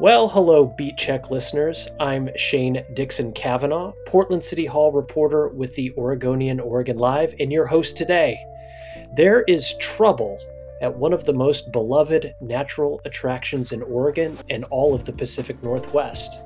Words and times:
Well, 0.00 0.28
hello, 0.28 0.64
Beat 0.64 0.96
Check 0.96 1.32
listeners. 1.32 1.88
I'm 1.98 2.30
Shane 2.36 2.84
Dixon 2.94 3.32
Kavanaugh, 3.32 3.92
Portland 4.06 4.44
City 4.44 4.64
Hall 4.64 4.92
reporter 4.92 5.48
with 5.48 5.74
the 5.74 5.92
Oregonian 5.96 6.60
Oregon 6.60 6.98
Live, 6.98 7.34
and 7.40 7.50
your 7.50 7.66
host 7.66 7.96
today. 7.96 8.38
There 9.16 9.42
is 9.48 9.74
trouble 9.78 10.38
at 10.80 10.94
one 10.94 11.12
of 11.12 11.24
the 11.24 11.32
most 11.32 11.72
beloved 11.72 12.32
natural 12.40 13.00
attractions 13.06 13.72
in 13.72 13.82
Oregon 13.82 14.38
and 14.50 14.62
all 14.70 14.94
of 14.94 15.02
the 15.02 15.12
Pacific 15.12 15.60
Northwest. 15.64 16.44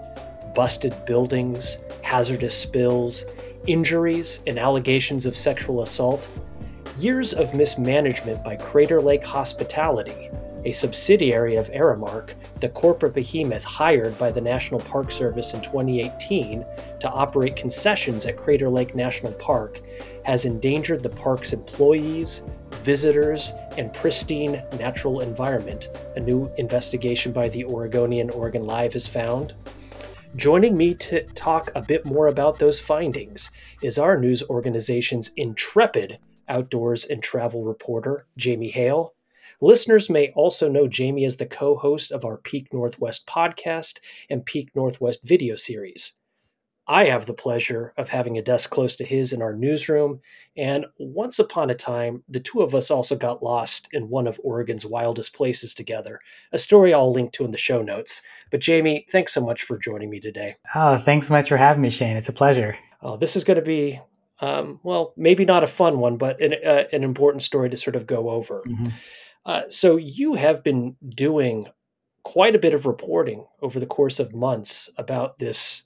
Busted 0.55 0.95
buildings, 1.05 1.77
hazardous 2.01 2.57
spills, 2.57 3.27
injuries, 3.67 4.43
and 4.47 4.59
allegations 4.59 5.27
of 5.27 5.37
sexual 5.37 5.83
assault. 5.83 6.27
Years 6.97 7.35
of 7.35 7.53
mismanagement 7.53 8.43
by 8.43 8.57
Crater 8.57 9.03
Lake 9.03 9.25
Hospitality 9.25 10.31
a 10.65 10.73
subsidiary 10.73 11.57
of 11.57 11.71
Aramark, 11.71 12.35
the 12.61 12.69
corporate 12.69 13.15
behemoth 13.15 13.65
hired 13.65 14.17
by 14.19 14.31
the 14.31 14.41
National 14.41 14.81
Park 14.81 15.11
Service 15.11 15.55
in 15.55 15.61
2018 15.61 16.65
to 17.01 17.11
operate 17.11 17.57
concessions 17.57 18.27
at 18.27 18.37
Crater 18.37 18.69
Lake 18.69 18.95
National 18.95 19.33
Park, 19.33 19.81
has 20.25 20.45
endangered 20.45 21.03
the 21.03 21.09
park's 21.09 21.53
employees, 21.53 22.43
visitors, 22.83 23.53
and 23.77 23.93
pristine 23.93 24.63
natural 24.79 25.21
environment, 25.21 25.89
a 26.17 26.21
new 26.21 26.51
investigation 26.59 27.33
by 27.33 27.49
the 27.49 27.65
Oregonian 27.65 28.31
Oregon 28.31 28.65
Live 28.65 28.93
has 28.93 29.07
found. 29.07 29.55
Joining 30.37 30.77
me 30.77 30.95
to 30.95 31.25
talk 31.35 31.71
a 31.75 31.83
bit 31.83 32.07
more 32.07 32.29
about 32.29 32.59
those 32.59 32.81
findings 32.81 33.51
is 33.83 33.99
our 33.99 34.19
news 34.19 34.43
organization's 34.45 35.31
intrepid 35.37 36.19
outdoors 36.49 37.05
and 37.05 37.23
travel 37.23 37.65
reporter, 37.65 38.27
Jamie 38.37 38.71
Hale. 38.71 39.15
Listeners 39.61 40.11
may 40.11 40.33
also 40.35 40.69
know 40.69 40.89
Jamie 40.89 41.25
as 41.25 41.37
the 41.37 41.47
co 41.47 41.77
host 41.77 42.11
of 42.11 42.25
our 42.25 42.37
Peak 42.37 42.73
Northwest 42.73 43.27
podcast 43.27 43.99
and 44.29 44.45
Peak 44.45 44.71
Northwest 44.75 45.23
video 45.23 45.57
series. 45.57 46.15
I 46.89 47.05
have 47.05 47.27
the 47.27 47.35
pleasure 47.35 47.95
of 47.97 48.09
having 48.09 48.37
a 48.37 48.43
desk 48.43 48.71
close 48.71 48.97
to 48.97 49.05
his 49.05 49.33
in 49.33 49.41
our 49.41 49.55
newsroom, 49.55 50.21
and 50.57 50.87
once 50.99 51.39
upon 51.39 51.71
a 51.71 51.75
time, 51.75 52.25
the 52.29 52.41
two 52.41 52.61
of 52.61 52.75
us 52.75 52.91
also 52.91 53.15
got 53.15 53.43
lost 53.43 53.89
in 53.93 54.09
one 54.09 54.27
of 54.27 54.41
Oregon's 54.43 54.85
wildest 54.85 55.33
places 55.33 55.75
together, 55.75 56.19
a 56.53 56.59
story 56.59 56.93
I'll 56.93 57.13
link 57.13 57.33
to 57.33 57.45
in 57.45 57.53
the 57.53 57.59
show 57.59 57.83
notes. 57.83 58.21
But 58.51 58.61
Jamie, 58.61 59.07
thanks 59.11 59.33
so 59.33 59.41
much 59.41 59.63
for 59.63 59.79
joining 59.79 60.11
me 60.11 60.19
today. 60.19 60.57
Oh, 60.75 60.99
thanks 61.05 61.29
so 61.29 61.35
much 61.35 61.49
for 61.49 61.57
having 61.57 61.83
me, 61.83 61.91
Shane. 61.91 62.17
It's 62.17 62.29
a 62.29 62.33
pleasure. 62.33 62.77
Oh, 63.01 63.17
this 63.17 63.37
is 63.37 63.45
going 63.45 63.59
to 63.59 63.63
be, 63.63 64.01
um, 64.41 64.81
well, 64.83 65.15
maybe 65.17 65.45
not 65.45 65.63
a 65.63 65.69
fun 65.69 66.01
one, 66.01 66.17
but 66.17 66.41
an, 66.43 66.55
uh, 66.67 66.85
an 66.93 67.05
important 67.05 67.43
story 67.43 67.71
to 67.71 67.77
sort 67.77 67.95
of 67.95 68.09
go 68.09 68.29
over. 68.29 68.65
Mm-hmm. 68.67 68.89
Uh, 69.45 69.63
so 69.69 69.97
you 69.97 70.35
have 70.35 70.63
been 70.63 70.97
doing 71.15 71.67
quite 72.23 72.55
a 72.55 72.61
bit 72.61 72.75
of 72.75 72.87
reporting 72.87 73.47
over 73.61 73.81
the 73.81 73.87
course 73.87 74.21
of 74.21 74.35
months 74.35 74.89
about 74.97 75.39
this 75.39 75.83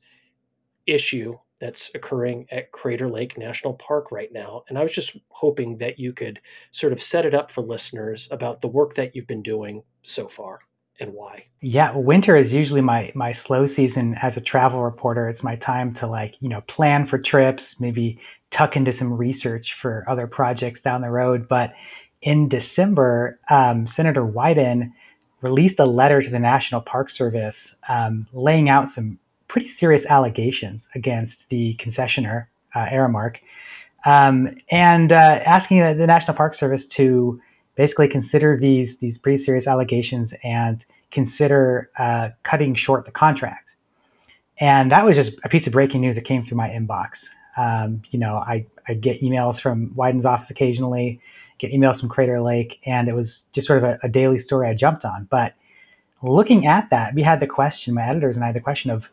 issue 0.87 1.37
that's 1.61 1.91
occurring 1.95 2.47
at 2.51 2.71
Crater 2.73 3.09
Lake 3.09 3.39
National 3.39 3.75
Park 3.75 4.13
right 4.13 4.33
now. 4.33 4.63
And 4.69 4.79
I 4.79 4.83
was 4.83 4.93
just 4.93 5.17
hoping 5.31 5.79
that 5.79 5.99
you 5.99 6.13
could 6.13 6.41
sort 6.71 6.93
of 6.93 7.03
set 7.03 7.25
it 7.25 7.35
up 7.35 7.51
for 7.51 7.63
listeners 7.63 8.29
about 8.31 8.61
the 8.61 8.69
work 8.69 8.95
that 8.95 9.17
you've 9.17 9.27
been 9.27 9.43
doing 9.43 9.83
so 10.03 10.29
far 10.29 10.61
and 11.01 11.13
why. 11.13 11.45
Yeah, 11.61 11.97
winter 11.97 12.37
is 12.37 12.53
usually 12.53 12.81
my 12.81 13.13
my 13.15 13.33
slow 13.33 13.67
season 13.67 14.17
as 14.23 14.37
a 14.37 14.41
travel 14.41 14.83
reporter. 14.83 15.29
It's 15.29 15.43
my 15.43 15.57
time 15.57 15.95
to 15.97 16.07
like, 16.07 16.35
you 16.41 16.49
know, 16.49 16.63
plan 16.63 17.07
for 17.07 17.19
trips, 17.19 17.77
maybe 17.79 18.19
tuck 18.51 18.77
into 18.77 18.93
some 18.93 19.13
research 19.13 19.75
for 19.81 20.05
other 20.09 20.27
projects 20.27 20.81
down 20.81 21.01
the 21.01 21.11
road, 21.11 21.49
but 21.49 21.73
in 22.27 22.49
December, 22.49 23.39
um, 23.49 23.87
Senator 23.87 24.23
Wyden 24.23 24.93
released 25.43 25.79
a 25.79 25.85
letter 25.85 26.21
to 26.21 26.29
the 26.29 26.41
National 26.41 26.81
Park 26.81 27.09
Service 27.09 27.73
um, 27.89 28.27
laying 28.33 28.69
out 28.69 28.91
some 28.91 29.21
pretty 29.47 29.69
serious 29.69 30.05
allegations 30.07 30.83
against 30.97 31.39
the 31.51 31.77
concessioner, 31.79 32.47
uh, 32.75 32.87
Aramark, 32.87 33.37
um, 34.05 34.57
and 34.73 35.13
uh, 35.13 35.41
asking 35.47 35.79
the, 35.79 35.95
the, 35.95 36.07
National 36.07 36.37
Park 36.37 36.57
Service 36.57 36.85
to 36.87 37.41
basically 37.77 38.09
consider 38.09 38.59
these, 38.61 38.97
these 38.99 39.19
pretty 39.19 39.43
serious 39.43 39.69
allegations 39.69 40.35
and 40.43 40.85
consider 41.13 41.91
uh, 41.97 42.31
cutting 42.43 42.75
short 42.75 43.05
the 43.05 43.13
contract. 43.13 43.69
And 44.59 44.91
that 44.91 45.05
was 45.05 45.15
just 45.15 45.33
a 45.45 45.49
piece 45.49 45.69
of 45.69 45.73
breaking 45.73 46.01
news 46.01 46.17
that 46.17 46.25
came 46.25 46.45
through 46.45 46.57
my 46.57 46.71
inbox. 46.71 47.19
Um, 47.57 48.03
you 48.11 48.19
know, 48.19 48.37
I, 48.37 48.67
I 48.89 48.95
get 48.95 49.23
emails 49.23 49.61
from 49.61 49.95
Wyden's 49.95 50.25
office 50.25 50.51
occasionally 50.51 51.21
get 51.59 51.73
emails 51.73 52.01
from 52.01 52.09
Crater 52.09 52.41
Lake, 52.41 52.79
and 52.87 53.09
it 53.09 53.15
was 53.15 53.43
just 53.53 53.67
sort 53.67 53.83
of 53.83 53.85
a, 53.85 53.99
a 54.03 54.09
daily 54.09 54.41
story 54.41 54.69
I 54.69 54.75
jumped 54.75 55.05
on. 55.05 55.27
But 55.31 55.55
looking 56.23 56.67
at 56.67 56.89
that, 56.91 57.15
we 57.15 57.23
had 57.23 57.41
the 57.41 57.47
question, 57.47 57.95
my 57.95 58.09
editors 58.09 58.37
and 58.37 58.45
I 58.45 58.49
had 58.49 58.57
the 58.57 58.61
question 58.61 58.91
of, 58.91 59.05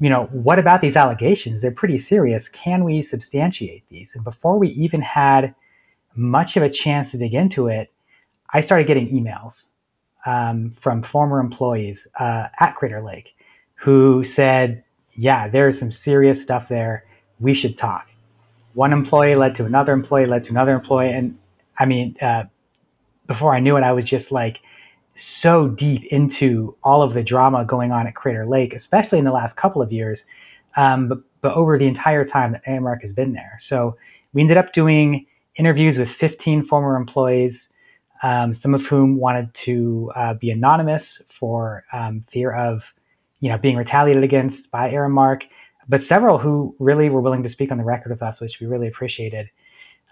you 0.00 0.10
know, 0.10 0.24
what 0.32 0.58
about 0.58 0.80
these 0.80 0.96
allegations? 0.96 1.60
They're 1.60 1.70
pretty 1.70 2.00
serious. 2.00 2.48
Can 2.48 2.84
we 2.84 3.02
substantiate 3.02 3.84
these? 3.88 4.10
And 4.14 4.24
before 4.24 4.58
we 4.58 4.68
even 4.68 5.00
had 5.00 5.54
much 6.14 6.56
of 6.56 6.62
a 6.62 6.70
chance 6.70 7.10
to 7.10 7.18
dig 7.18 7.34
into 7.34 7.68
it, 7.68 7.92
I 8.52 8.60
started 8.60 8.86
getting 8.86 9.08
emails 9.08 9.64
um, 10.26 10.74
from 10.80 11.02
former 11.02 11.40
employees 11.40 11.98
uh, 12.18 12.48
at 12.60 12.74
Crater 12.76 13.02
Lake 13.02 13.34
who 13.76 14.24
said, 14.24 14.82
yeah, 15.14 15.48
there's 15.48 15.78
some 15.78 15.92
serious 15.92 16.42
stuff 16.42 16.68
there. 16.68 17.04
We 17.40 17.54
should 17.54 17.78
talk. 17.78 18.08
One 18.74 18.92
employee 18.92 19.36
led 19.36 19.54
to 19.56 19.64
another 19.64 19.92
employee, 19.92 20.26
led 20.26 20.44
to 20.44 20.50
another 20.50 20.74
employee. 20.74 21.12
And 21.12 21.38
I 21.78 21.84
mean, 21.86 22.16
uh, 22.20 22.44
before 23.26 23.54
I 23.54 23.60
knew 23.60 23.76
it, 23.76 23.82
I 23.82 23.92
was 23.92 24.04
just 24.04 24.30
like 24.30 24.58
so 25.16 25.68
deep 25.68 26.04
into 26.10 26.76
all 26.84 27.02
of 27.02 27.14
the 27.14 27.22
drama 27.22 27.64
going 27.64 27.92
on 27.92 28.06
at 28.06 28.14
Crater 28.14 28.46
Lake, 28.46 28.74
especially 28.74 29.18
in 29.18 29.24
the 29.24 29.32
last 29.32 29.56
couple 29.56 29.82
of 29.82 29.92
years, 29.92 30.20
um, 30.76 31.08
but, 31.08 31.18
but 31.40 31.52
over 31.54 31.78
the 31.78 31.86
entire 31.86 32.24
time 32.24 32.52
that 32.52 32.64
Aramark 32.66 33.02
has 33.02 33.12
been 33.12 33.32
there. 33.32 33.58
So 33.62 33.96
we 34.32 34.42
ended 34.42 34.58
up 34.58 34.72
doing 34.72 35.26
interviews 35.56 35.96
with 35.98 36.10
15 36.10 36.66
former 36.66 36.96
employees, 36.96 37.58
um, 38.22 38.54
some 38.54 38.74
of 38.74 38.82
whom 38.82 39.18
wanted 39.18 39.52
to 39.54 40.12
uh, 40.14 40.34
be 40.34 40.50
anonymous 40.50 41.20
for 41.38 41.84
um, 41.92 42.24
fear 42.30 42.52
of, 42.54 42.82
you 43.40 43.50
know, 43.50 43.58
being 43.58 43.76
retaliated 43.76 44.24
against 44.24 44.70
by 44.70 44.90
Aramark, 44.90 45.42
but 45.88 46.02
several 46.02 46.38
who 46.38 46.74
really 46.78 47.08
were 47.08 47.20
willing 47.20 47.42
to 47.42 47.48
speak 47.48 47.70
on 47.70 47.78
the 47.78 47.84
record 47.84 48.10
with 48.10 48.22
us, 48.22 48.40
which 48.40 48.58
we 48.60 48.66
really 48.66 48.88
appreciated. 48.88 49.48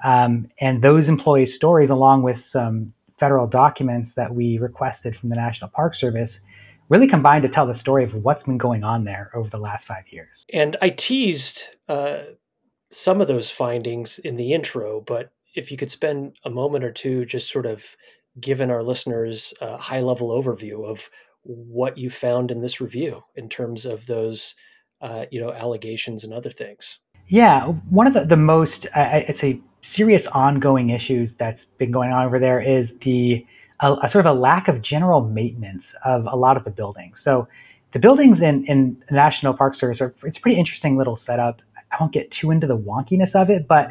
Um, 0.05 0.49
and 0.61 0.83
those 0.83 1.09
employee 1.09 1.47
stories, 1.47 1.91
along 1.91 2.23
with 2.23 2.45
some 2.45 2.93
federal 3.19 3.47
documents 3.47 4.15
that 4.15 4.35
we 4.35 4.59
requested 4.59 5.17
from 5.17 5.31
the 5.31 5.37
National 5.37 5.71
Park 5.71 5.95
Service, 5.95 6.39
really 6.89 7.09
combined 7.09 7.43
to 7.43 7.49
tell 7.49 7.67
the 7.67 7.75
story 7.75 8.05
of 8.05 8.15
what's 8.15 8.43
been 8.43 8.59
going 8.59 8.85
on 8.85 9.05
there 9.05 9.31
over 9.35 9.49
the 9.49 9.59
last 9.59 9.87
five 9.87 10.05
years. 10.11 10.45
And 10.53 10.77
I 10.83 10.91
teased 10.91 11.77
uh, 11.89 12.19
some 12.91 13.21
of 13.21 13.29
those 13.29 13.51
findings 13.51 14.19
in 14.19 14.37
the 14.37 14.53
intro, 14.53 15.01
but 15.01 15.33
if 15.55 15.71
you 15.71 15.77
could 15.77 15.91
spend 15.91 16.39
a 16.45 16.51
moment 16.51 16.85
or 16.85 16.93
two 16.93 17.25
just 17.25 17.51
sort 17.51 17.67
of 17.67 17.97
giving 18.41 18.71
our 18.71 18.83
listeners 18.83 19.55
a 19.61 19.77
high 19.77 20.01
level 20.01 20.31
overview 20.31 20.85
of 20.85 21.09
what 21.43 21.97
you 21.99 22.11
found 22.11 22.51
in 22.51 22.61
this 22.61 22.81
review 22.81 23.23
in 23.37 23.49
terms 23.49 23.87
of 23.87 24.07
those 24.07 24.55
uh, 25.01 25.27
you 25.31 25.41
know 25.41 25.53
allegations 25.53 26.25
and 26.25 26.33
other 26.33 26.51
things 26.51 27.01
yeah 27.29 27.67
one 27.91 28.07
of 28.07 28.15
the, 28.15 28.25
the 28.25 28.37
most 28.37 28.87
i'd 28.95 29.37
say 29.37 29.61
serious 29.85 30.27
ongoing 30.29 30.91
issues 30.91 31.35
that's 31.35 31.67
been 31.79 31.91
going 31.91 32.11
on 32.11 32.25
over 32.25 32.39
there 32.39 32.61
is 32.61 32.95
the 33.03 33.47
a, 33.81 33.93
a, 34.03 34.11
sort 34.11 34.25
of 34.25 34.37
a 34.37 34.39
lack 34.39 34.67
of 34.67 34.81
general 34.81 35.21
maintenance 35.21 35.95
of 36.05 36.27
a 36.27 36.37
lot 36.37 36.57
of 36.57 36.65
the 36.65 36.71
buildings. 36.71 37.21
So 37.23 37.47
the 37.93 37.99
buildings 37.99 38.41
in, 38.41 38.65
in 38.67 39.03
National 39.11 39.53
Park 39.53 39.75
Service 39.75 40.01
are 40.01 40.15
it's 40.25 40.39
a 40.39 40.41
pretty 40.41 40.59
interesting 40.59 40.97
little 40.97 41.17
setup. 41.17 41.61
I 41.77 41.97
won't 42.01 42.13
get 42.13 42.31
too 42.31 42.51
into 42.51 42.67
the 42.67 42.77
wonkiness 42.77 43.35
of 43.35 43.51
it, 43.51 43.69
but 43.69 43.91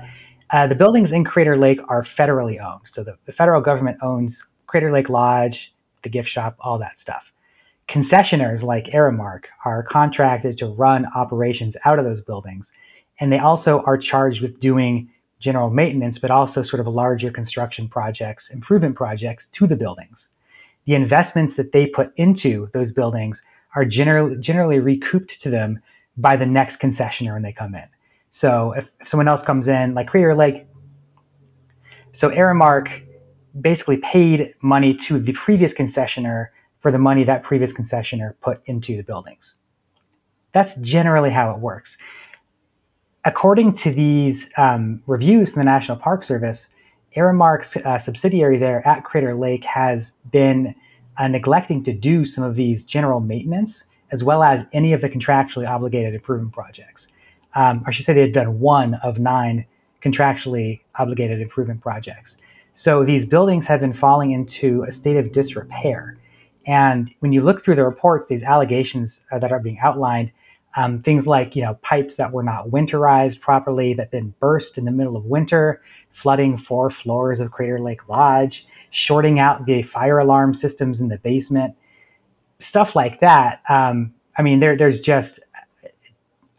uh, 0.49 0.67
the 0.67 0.75
buildings 0.75 1.11
in 1.11 1.23
Crater 1.23 1.57
Lake 1.57 1.79
are 1.87 2.03
federally 2.03 2.63
owned. 2.63 2.81
So 2.93 3.03
the, 3.03 3.15
the 3.25 3.31
federal 3.31 3.61
government 3.61 3.97
owns 4.01 4.37
Crater 4.67 4.91
Lake 4.91 5.09
Lodge, 5.09 5.73
the 6.03 6.09
gift 6.09 6.27
shop, 6.27 6.57
all 6.59 6.79
that 6.79 6.99
stuff. 6.99 7.23
Concessioners 7.87 8.63
like 8.63 8.85
Aramark 8.85 9.43
are 9.63 9.83
contracted 9.83 10.57
to 10.57 10.67
run 10.67 11.05
operations 11.15 11.75
out 11.85 11.99
of 11.99 12.05
those 12.05 12.21
buildings, 12.21 12.65
and 13.19 13.31
they 13.31 13.39
also 13.39 13.83
are 13.85 13.97
charged 13.97 14.41
with 14.41 14.59
doing 14.59 15.09
general 15.43 15.69
maintenance, 15.69 16.17
but 16.17 16.31
also 16.31 16.63
sort 16.63 16.79
of 16.79 16.87
larger 16.87 17.29
construction 17.29 17.89
projects, 17.89 18.47
improvement 18.49 18.95
projects 18.95 19.45
to 19.51 19.67
the 19.67 19.75
buildings. 19.75 20.27
The 20.85 20.95
investments 20.95 21.55
that 21.57 21.73
they 21.73 21.85
put 21.87 22.13
into 22.15 22.69
those 22.73 22.93
buildings 22.93 23.41
are 23.75 23.83
generally, 23.83 24.37
generally 24.37 24.79
recouped 24.79 25.41
to 25.41 25.49
them 25.49 25.81
by 26.15 26.37
the 26.37 26.45
next 26.45 26.79
concessioner 26.79 27.33
when 27.33 27.41
they 27.41 27.51
come 27.51 27.75
in. 27.75 27.87
So 28.31 28.73
if, 28.77 28.87
if 29.01 29.09
someone 29.09 29.27
else 29.27 29.43
comes 29.43 29.67
in, 29.67 29.93
like 29.93 30.07
Crater 30.07 30.33
Lake, 30.33 30.65
so 32.13 32.29
Aramark 32.29 32.87
basically 33.59 33.97
paid 33.97 34.53
money 34.61 34.97
to 35.07 35.19
the 35.19 35.33
previous 35.33 35.73
concessioner 35.73 36.47
for 36.79 36.91
the 36.91 36.97
money 36.97 37.25
that 37.25 37.43
previous 37.43 37.73
concessioner 37.73 38.33
put 38.41 38.61
into 38.65 38.95
the 38.95 39.03
buildings. 39.03 39.55
That's 40.53 40.75
generally 40.75 41.31
how 41.31 41.51
it 41.51 41.59
works 41.59 41.97
according 43.25 43.73
to 43.73 43.91
these 43.91 44.47
um, 44.57 45.01
reviews 45.07 45.51
from 45.51 45.59
the 45.61 45.65
National 45.65 45.97
Park 45.97 46.23
Service, 46.25 46.67
Aramark's 47.15 47.75
uh, 47.77 47.99
subsidiary 47.99 48.57
there 48.57 48.85
at 48.87 49.03
Crater 49.03 49.35
Lake 49.35 49.63
has 49.63 50.11
been 50.31 50.75
uh, 51.17 51.27
neglecting 51.27 51.83
to 51.83 51.93
do 51.93 52.25
some 52.25 52.43
of 52.43 52.55
these 52.55 52.83
general 52.83 53.19
maintenance 53.19 53.83
as 54.11 54.23
well 54.23 54.43
as 54.43 54.65
any 54.73 54.93
of 54.93 55.01
the 55.01 55.09
contractually 55.09 55.67
obligated 55.67 56.13
improvement 56.13 56.53
projects. 56.53 57.07
Um, 57.55 57.83
I 57.87 57.91
should 57.91 58.05
say 58.05 58.13
they 58.13 58.21
had 58.21 58.33
done 58.33 58.59
one 58.59 58.95
of 59.03 59.19
nine 59.19 59.65
contractually 60.03 60.81
obligated 60.99 61.41
improvement 61.41 61.81
projects. 61.81 62.35
So 62.75 63.03
these 63.03 63.25
buildings 63.25 63.65
have 63.65 63.79
been 63.79 63.93
falling 63.93 64.31
into 64.31 64.83
a 64.87 64.91
state 64.91 65.17
of 65.17 65.31
disrepair. 65.33 66.17
And 66.65 67.09
when 67.19 67.33
you 67.33 67.41
look 67.41 67.63
through 67.63 67.75
the 67.75 67.83
reports, 67.83 68.27
these 68.29 68.43
allegations 68.43 69.19
uh, 69.31 69.39
that 69.39 69.51
are 69.51 69.59
being 69.59 69.79
outlined, 69.79 70.31
um, 70.75 71.01
things 71.03 71.27
like 71.27 71.55
you 71.55 71.63
know 71.63 71.77
pipes 71.83 72.15
that 72.15 72.31
were 72.31 72.43
not 72.43 72.69
winterized 72.69 73.39
properly, 73.39 73.93
that 73.93 74.11
then 74.11 74.33
burst 74.39 74.77
in 74.77 74.85
the 74.85 74.91
middle 74.91 75.15
of 75.15 75.25
winter, 75.25 75.81
flooding 76.21 76.57
four 76.57 76.89
floors 76.89 77.39
of 77.39 77.51
Crater 77.51 77.79
Lake 77.79 78.07
Lodge, 78.09 78.65
shorting 78.91 79.39
out 79.39 79.65
the 79.65 79.83
fire 79.83 80.19
alarm 80.19 80.55
systems 80.55 81.01
in 81.01 81.07
the 81.07 81.17
basement, 81.17 81.75
stuff 82.59 82.95
like 82.95 83.19
that. 83.19 83.61
Um, 83.69 84.13
I 84.37 84.41
mean, 84.41 84.59
there, 84.59 84.77
there's 84.77 84.99
just 84.99 85.39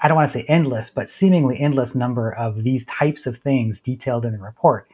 I 0.00 0.08
don't 0.08 0.16
want 0.16 0.30
to 0.30 0.38
say 0.38 0.44
endless, 0.48 0.90
but 0.94 1.10
seemingly 1.10 1.58
endless 1.58 1.94
number 1.94 2.30
of 2.30 2.62
these 2.62 2.84
types 2.86 3.26
of 3.26 3.38
things 3.38 3.80
detailed 3.80 4.26
in 4.26 4.32
the 4.32 4.38
report. 4.38 4.86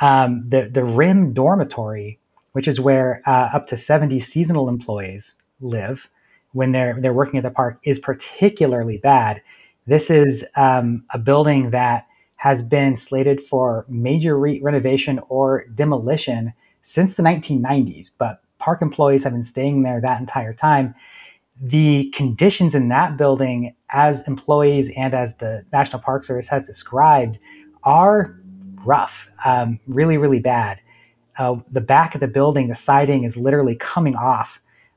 Um, 0.00 0.44
the 0.48 0.68
the 0.72 0.84
RIM 0.84 1.32
dormitory, 1.32 2.18
which 2.52 2.66
is 2.66 2.80
where 2.80 3.22
uh, 3.26 3.50
up 3.54 3.68
to 3.68 3.78
70 3.78 4.20
seasonal 4.20 4.68
employees 4.68 5.34
live 5.60 6.08
when 6.52 6.72
they're 6.72 6.98
they're 7.00 7.12
working 7.12 7.38
at 7.38 7.42
the 7.42 7.50
park, 7.50 7.78
is 7.84 7.98
particularly 7.98 8.98
bad. 8.98 9.42
This 9.86 10.10
is 10.10 10.44
um, 10.56 11.04
a 11.12 11.18
building 11.18 11.70
that 11.70 12.06
has 12.36 12.62
been 12.62 12.96
slated 12.96 13.40
for 13.48 13.84
major 13.88 14.38
re- 14.38 14.60
renovation 14.60 15.20
or 15.28 15.64
demolition 15.74 16.52
since 16.82 17.14
the 17.14 17.22
1990s, 17.22 18.10
but 18.18 18.42
park 18.58 18.82
employees 18.82 19.24
have 19.24 19.32
been 19.32 19.44
staying 19.44 19.82
there 19.82 20.00
that 20.00 20.20
entire 20.20 20.52
time. 20.52 20.94
The 21.60 22.12
conditions 22.16 22.74
in 22.74 22.88
that 22.88 23.16
building, 23.16 23.74
as 23.90 24.22
employees 24.26 24.90
and 24.96 25.14
as 25.14 25.32
the 25.38 25.64
National 25.72 26.00
Park 26.00 26.24
Service 26.24 26.48
has 26.48 26.66
described, 26.66 27.38
are 27.84 28.40
rough, 28.84 29.12
um, 29.44 29.78
really, 29.86 30.16
really 30.16 30.40
bad. 30.40 30.78
Uh, 31.38 31.56
the 31.70 31.80
back 31.80 32.14
of 32.14 32.20
the 32.20 32.26
building, 32.26 32.68
the 32.68 32.76
siding 32.76 33.24
is 33.24 33.36
literally 33.36 33.76
coming 33.76 34.14
off, 34.14 34.48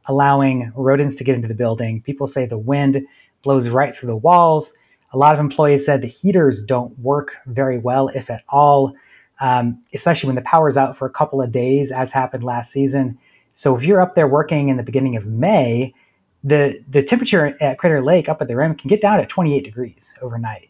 allowing 0.08 0.72
rodents 0.76 1.16
to 1.18 1.24
get 1.24 1.36
into 1.36 1.48
the 1.48 1.54
building. 1.54 2.02
People 2.02 2.28
say 2.28 2.46
the 2.46 2.58
wind 2.58 3.06
blows 3.44 3.68
right 3.68 3.96
through 3.96 4.08
the 4.08 4.16
walls. 4.16 4.68
A 5.14 5.18
lot 5.18 5.34
of 5.34 5.40
employees 5.40 5.86
said 5.86 6.02
the 6.02 6.08
heaters 6.08 6.62
don't 6.62 6.98
work 7.00 7.32
very 7.48 7.78
well, 7.78 8.10
if 8.10 8.30
at 8.30 8.44
all, 8.50 8.94
um, 9.40 9.82
especially 9.94 10.28
when 10.28 10.36
the 10.36 10.42
power's 10.42 10.78
out 10.78 10.98
for 10.98 11.06
a 11.06 11.12
couple 11.12 11.42
of 11.42 11.52
days, 11.52 11.92
as 11.92 12.12
happened 12.12 12.44
last 12.44 12.72
season. 12.72 13.18
So 13.56 13.76
if 13.76 13.84
you're 13.84 14.02
up 14.02 14.16
there 14.16 14.28
working 14.28 14.70
in 14.70 14.78
the 14.78 14.84
beginning 14.84 15.16
of 15.16 15.26
May, 15.26 15.94
the, 16.44 16.84
the 16.90 17.02
temperature 17.02 17.58
at 17.62 17.78
Crater 17.78 18.04
Lake 18.04 18.30
up 18.30 18.42
at 18.42 18.48
the 18.48 18.56
rim 18.56 18.76
can 18.76 18.90
get 18.90 19.02
down 19.02 19.20
to 19.20 19.26
28 19.26 19.64
degrees 19.64 20.04
overnight. 20.22 20.70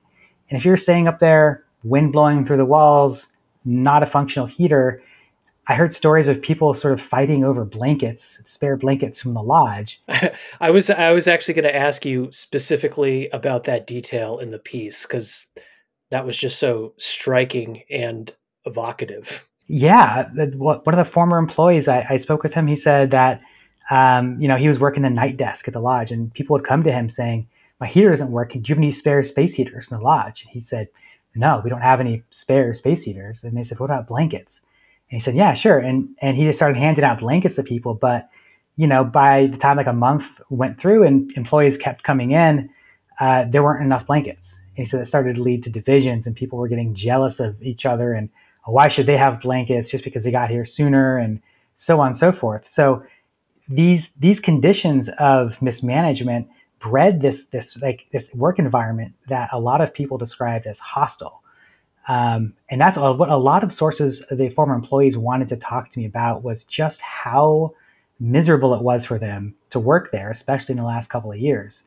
And 0.50 0.60
if 0.60 0.66
you're 0.66 0.78
staying 0.78 1.08
up 1.08 1.20
there 1.20 1.66
wind 1.84 2.12
blowing 2.12 2.46
through 2.46 2.58
the 2.58 2.66
walls, 2.66 3.26
not 3.64 4.04
a 4.04 4.08
functional 4.08 4.48
heater. 4.48 5.02
I 5.68 5.74
heard 5.74 5.96
stories 5.96 6.28
of 6.28 6.42
people 6.42 6.74
sort 6.74 7.00
of 7.00 7.06
fighting 7.06 7.44
over 7.44 7.66
blankets, 7.66 8.38
spare 8.46 8.78
blankets 8.78 9.20
from 9.20 9.34
the 9.34 9.42
lodge. 9.42 10.00
I 10.60 10.70
was 10.70 10.90
I 10.90 11.12
was 11.12 11.28
actually 11.28 11.56
going 11.56 11.64
to 11.64 11.76
ask 11.76 12.06
you 12.06 12.30
specifically 12.32 13.30
about 13.30 13.64
that 13.64 13.88
detail 13.88 14.38
in 14.40 14.52
the 14.52 14.60
piece 14.60 15.04
because 15.04 15.48
that 16.12 16.26
was 16.26 16.38
just 16.38 16.60
so 16.60 16.94
striking 16.98 17.84
and 17.90 18.34
evocative. 18.66 19.48
Yeah, 19.68 20.30
one 20.34 20.82
of 20.86 21.06
the 21.06 21.12
former 21.12 21.40
employees 21.40 21.88
I, 21.88 22.06
I 22.10 22.18
spoke 22.20 22.44
with 22.44 22.54
him. 22.54 22.68
He 22.68 22.76
said 22.76 23.10
that 23.12 23.42
um, 23.90 24.40
you 24.40 24.48
know 24.48 24.58
he 24.58 24.68
was 24.68 24.80
working 24.80 25.04
the 25.04 25.10
night 25.10 25.38
desk 25.38 25.68
at 25.68 25.74
the 25.74 25.80
lodge, 25.80 26.12
and 26.12 26.34
people 26.34 26.56
would 26.56 26.68
come 26.68 26.84
to 26.84 26.92
him 26.92 27.10
saying, 27.10 27.48
"My 27.80 27.88
heater 27.88 28.14
isn't 28.14 28.32
working. 28.32 28.62
Do 28.62 28.70
you 28.70 28.76
have 28.76 28.84
any 28.84 28.94
spare 28.94 29.24
space 29.24 29.56
heaters 29.56 29.88
in 29.90 29.98
the 29.98 30.04
lodge?" 30.04 30.44
And 30.44 30.52
he 30.52 30.62
said, 30.62 30.90
no, 31.36 31.62
we 31.64 31.70
don't 31.70 31.82
have 31.82 32.00
any 32.00 32.24
spare 32.32 32.74
space 32.74 33.04
heaters. 33.04 33.44
And 33.44 33.56
they 33.56 33.64
said, 33.64 33.80
what 33.80 33.88
about 33.88 34.08
blankets? 34.08 34.62
And 35.10 35.22
he 35.22 35.24
said, 35.24 35.36
yeah, 35.36 35.54
sure. 35.54 35.80
And, 35.80 36.10
and 36.22 36.36
he 36.36 36.46
just 36.46 36.58
started 36.58 36.78
handing 36.78 37.04
out 37.04 37.20
blankets 37.20 37.56
to 37.56 37.64
people. 37.64 37.94
But, 37.94 38.30
you 38.76 38.88
know, 38.88 39.04
by 39.04 39.48
the 39.48 39.58
time 39.58 39.78
like 39.78 39.88
a 39.88 39.94
month 39.94 40.24
went 40.50 40.80
through 40.80 41.04
and 41.04 41.32
employees 41.38 41.78
kept 41.78 42.04
coming 42.04 42.32
in, 42.32 42.70
uh, 43.20 43.46
there 43.50 43.64
weren't 43.64 43.86
enough 43.86 44.08
blankets. 44.08 44.48
And 44.76 44.86
he 44.86 44.90
said 44.90 45.02
it 45.02 45.08
started 45.08 45.36
to 45.36 45.42
lead 45.42 45.64
to 45.64 45.70
divisions 45.70 46.26
and 46.26 46.36
people 46.36 46.58
were 46.58 46.68
getting 46.68 46.96
jealous 46.96 47.40
of 47.40 47.62
each 47.62 47.86
other 47.86 48.14
and 48.14 48.30
oh, 48.68 48.72
why 48.74 48.90
should 48.90 49.06
they 49.06 49.18
have 49.18 49.42
blankets 49.42 49.90
just 49.90 50.04
because 50.04 50.24
they 50.24 50.32
got 50.32 50.50
here 50.50 50.66
sooner 50.66 51.18
and 51.18 51.42
so 51.80 52.00
on 52.00 52.10
and 52.10 52.18
so 52.18 52.32
forth. 52.32 52.64
So 52.74 53.04
these, 53.70 54.10
these 54.20 54.40
conditions 54.40 55.10
of 55.20 55.62
mismanagement 55.62 56.48
bred 56.86 57.22
this 57.22 57.46
this 57.52 57.76
like 57.82 58.02
this 58.14 58.28
work 58.34 58.60
environment 58.60 59.14
that 59.28 59.50
a 59.52 59.60
lot 59.60 59.82
of 59.82 59.94
people 59.94 60.18
described 60.18 60.68
as 60.68 60.78
hostile. 60.80 61.42
Um, 62.08 62.54
and 62.70 62.80
that's 62.80 62.98
what 62.98 63.30
a 63.30 63.38
lot 63.38 63.64
of 63.64 63.74
sources, 63.74 64.22
the 64.30 64.50
former 64.50 64.76
employees, 64.76 65.18
wanted 65.18 65.50
to 65.50 65.56
talk 65.56 65.92
to 65.92 66.00
me 66.00 66.06
about 66.06 66.44
was 66.44 66.64
just 66.66 67.02
how 67.02 67.74
miserable 68.20 68.74
it 68.76 68.82
was 68.82 69.06
for 69.06 69.18
them 69.18 69.56
to 69.72 69.80
work 69.80 70.12
there, 70.12 70.30
especially 70.32 70.74
in 70.74 70.78
the 70.78 70.84
last 70.84 71.10
couple 71.10 71.32
of 71.32 71.38
years. 71.38 71.82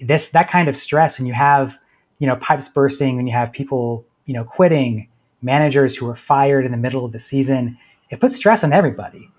This 0.00 0.28
that 0.32 0.50
kind 0.50 0.68
of 0.68 0.76
stress 0.76 1.18
when 1.18 1.26
you 1.26 1.34
have 1.34 1.74
you 2.18 2.26
know 2.26 2.36
pipes 2.36 2.68
bursting, 2.68 3.16
when 3.16 3.26
you 3.26 3.32
have 3.32 3.52
people 3.52 4.04
you 4.26 4.34
know 4.34 4.44
quitting, 4.44 5.08
managers 5.40 5.94
who 5.94 6.06
were 6.06 6.16
fired 6.16 6.64
in 6.64 6.72
the 6.72 6.76
middle 6.76 7.04
of 7.04 7.12
the 7.12 7.20
season, 7.20 7.78
it 8.10 8.20
puts 8.20 8.36
stress 8.36 8.64
on 8.64 8.72
everybody. 8.72 9.30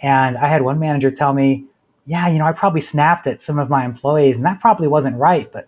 And 0.00 0.36
I 0.36 0.48
had 0.48 0.62
one 0.62 0.78
manager 0.78 1.10
tell 1.10 1.32
me, 1.32 1.64
yeah, 2.06 2.28
you 2.28 2.38
know, 2.38 2.44
I 2.44 2.52
probably 2.52 2.82
snapped 2.82 3.26
at 3.26 3.42
some 3.42 3.58
of 3.58 3.70
my 3.70 3.84
employees, 3.84 4.36
and 4.36 4.44
that 4.44 4.60
probably 4.60 4.86
wasn't 4.86 5.16
right. 5.16 5.50
But 5.50 5.66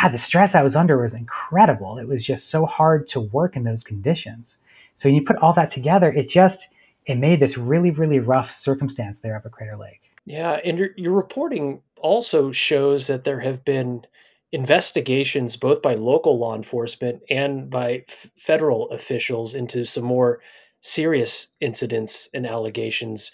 God, 0.00 0.12
the 0.12 0.18
stress 0.18 0.54
I 0.54 0.62
was 0.62 0.76
under 0.76 1.00
was 1.00 1.14
incredible. 1.14 1.98
It 1.98 2.08
was 2.08 2.24
just 2.24 2.50
so 2.50 2.66
hard 2.66 3.08
to 3.08 3.20
work 3.20 3.56
in 3.56 3.64
those 3.64 3.82
conditions. 3.82 4.56
So 4.96 5.08
when 5.08 5.14
you 5.14 5.22
put 5.22 5.36
all 5.36 5.52
that 5.54 5.72
together, 5.72 6.12
it 6.12 6.28
just 6.28 6.66
it 7.06 7.16
made 7.16 7.40
this 7.40 7.58
really, 7.58 7.90
really 7.90 8.18
rough 8.18 8.56
circumstance 8.58 9.18
there 9.20 9.36
up 9.36 9.44
at 9.44 9.52
Crater 9.52 9.76
Lake. 9.76 10.00
Yeah, 10.26 10.60
and 10.64 10.78
your 10.78 10.90
your 10.96 11.12
reporting 11.12 11.82
also 11.98 12.50
shows 12.52 13.06
that 13.06 13.24
there 13.24 13.40
have 13.40 13.64
been 13.64 14.06
investigations 14.52 15.56
both 15.56 15.82
by 15.82 15.94
local 15.94 16.38
law 16.38 16.54
enforcement 16.54 17.22
and 17.28 17.68
by 17.68 18.04
f- 18.08 18.30
federal 18.36 18.88
officials 18.90 19.54
into 19.54 19.84
some 19.84 20.04
more 20.04 20.40
serious 20.80 21.48
incidents 21.60 22.28
and 22.32 22.46
allegations 22.46 23.32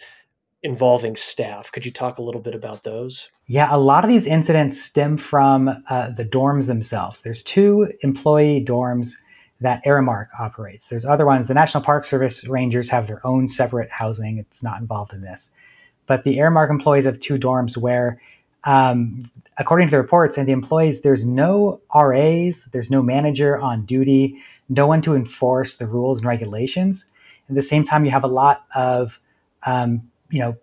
involving 0.62 1.16
staff. 1.16 1.72
Could 1.72 1.86
you 1.86 1.92
talk 1.92 2.18
a 2.18 2.22
little 2.22 2.40
bit 2.40 2.54
about 2.54 2.84
those? 2.84 3.30
Yeah, 3.46 3.74
a 3.74 3.78
lot 3.78 4.04
of 4.04 4.10
these 4.10 4.26
incidents 4.26 4.82
stem 4.82 5.18
from 5.18 5.68
uh, 5.88 6.10
the 6.16 6.24
dorms 6.24 6.66
themselves. 6.66 7.20
There's 7.24 7.42
two 7.42 7.88
employee 8.02 8.64
dorms 8.66 9.12
that 9.60 9.82
Aramark 9.84 10.28
operates. 10.38 10.86
There's 10.88 11.04
other 11.04 11.26
ones. 11.26 11.48
The 11.48 11.54
National 11.54 11.82
Park 11.82 12.06
Service 12.06 12.46
rangers 12.46 12.88
have 12.88 13.06
their 13.06 13.26
own 13.26 13.48
separate 13.48 13.90
housing. 13.90 14.38
It's 14.38 14.62
not 14.62 14.80
involved 14.80 15.12
in 15.12 15.20
this. 15.20 15.48
But 16.06 16.24
the 16.24 16.36
Aramark 16.38 16.70
employees 16.70 17.04
have 17.04 17.20
two 17.20 17.34
dorms 17.34 17.76
where, 17.76 18.20
um, 18.64 19.30
according 19.58 19.88
to 19.88 19.90
the 19.90 19.98
reports 19.98 20.36
and 20.38 20.48
the 20.48 20.52
employees, 20.52 21.00
there's 21.02 21.24
no 21.24 21.80
RAs, 21.94 22.54
there's 22.72 22.90
no 22.90 23.02
manager 23.02 23.58
on 23.58 23.84
duty, 23.84 24.42
no 24.68 24.86
one 24.86 25.02
to 25.02 25.14
enforce 25.14 25.76
the 25.76 25.86
rules 25.86 26.18
and 26.18 26.26
regulations. 26.26 27.04
At 27.48 27.54
the 27.54 27.62
same 27.62 27.84
time, 27.84 28.04
you 28.04 28.10
have 28.12 28.24
a 28.24 28.28
lot 28.28 28.64
of 28.74 29.18
um, 29.66 30.09
you 30.30 30.40
know 30.40 30.56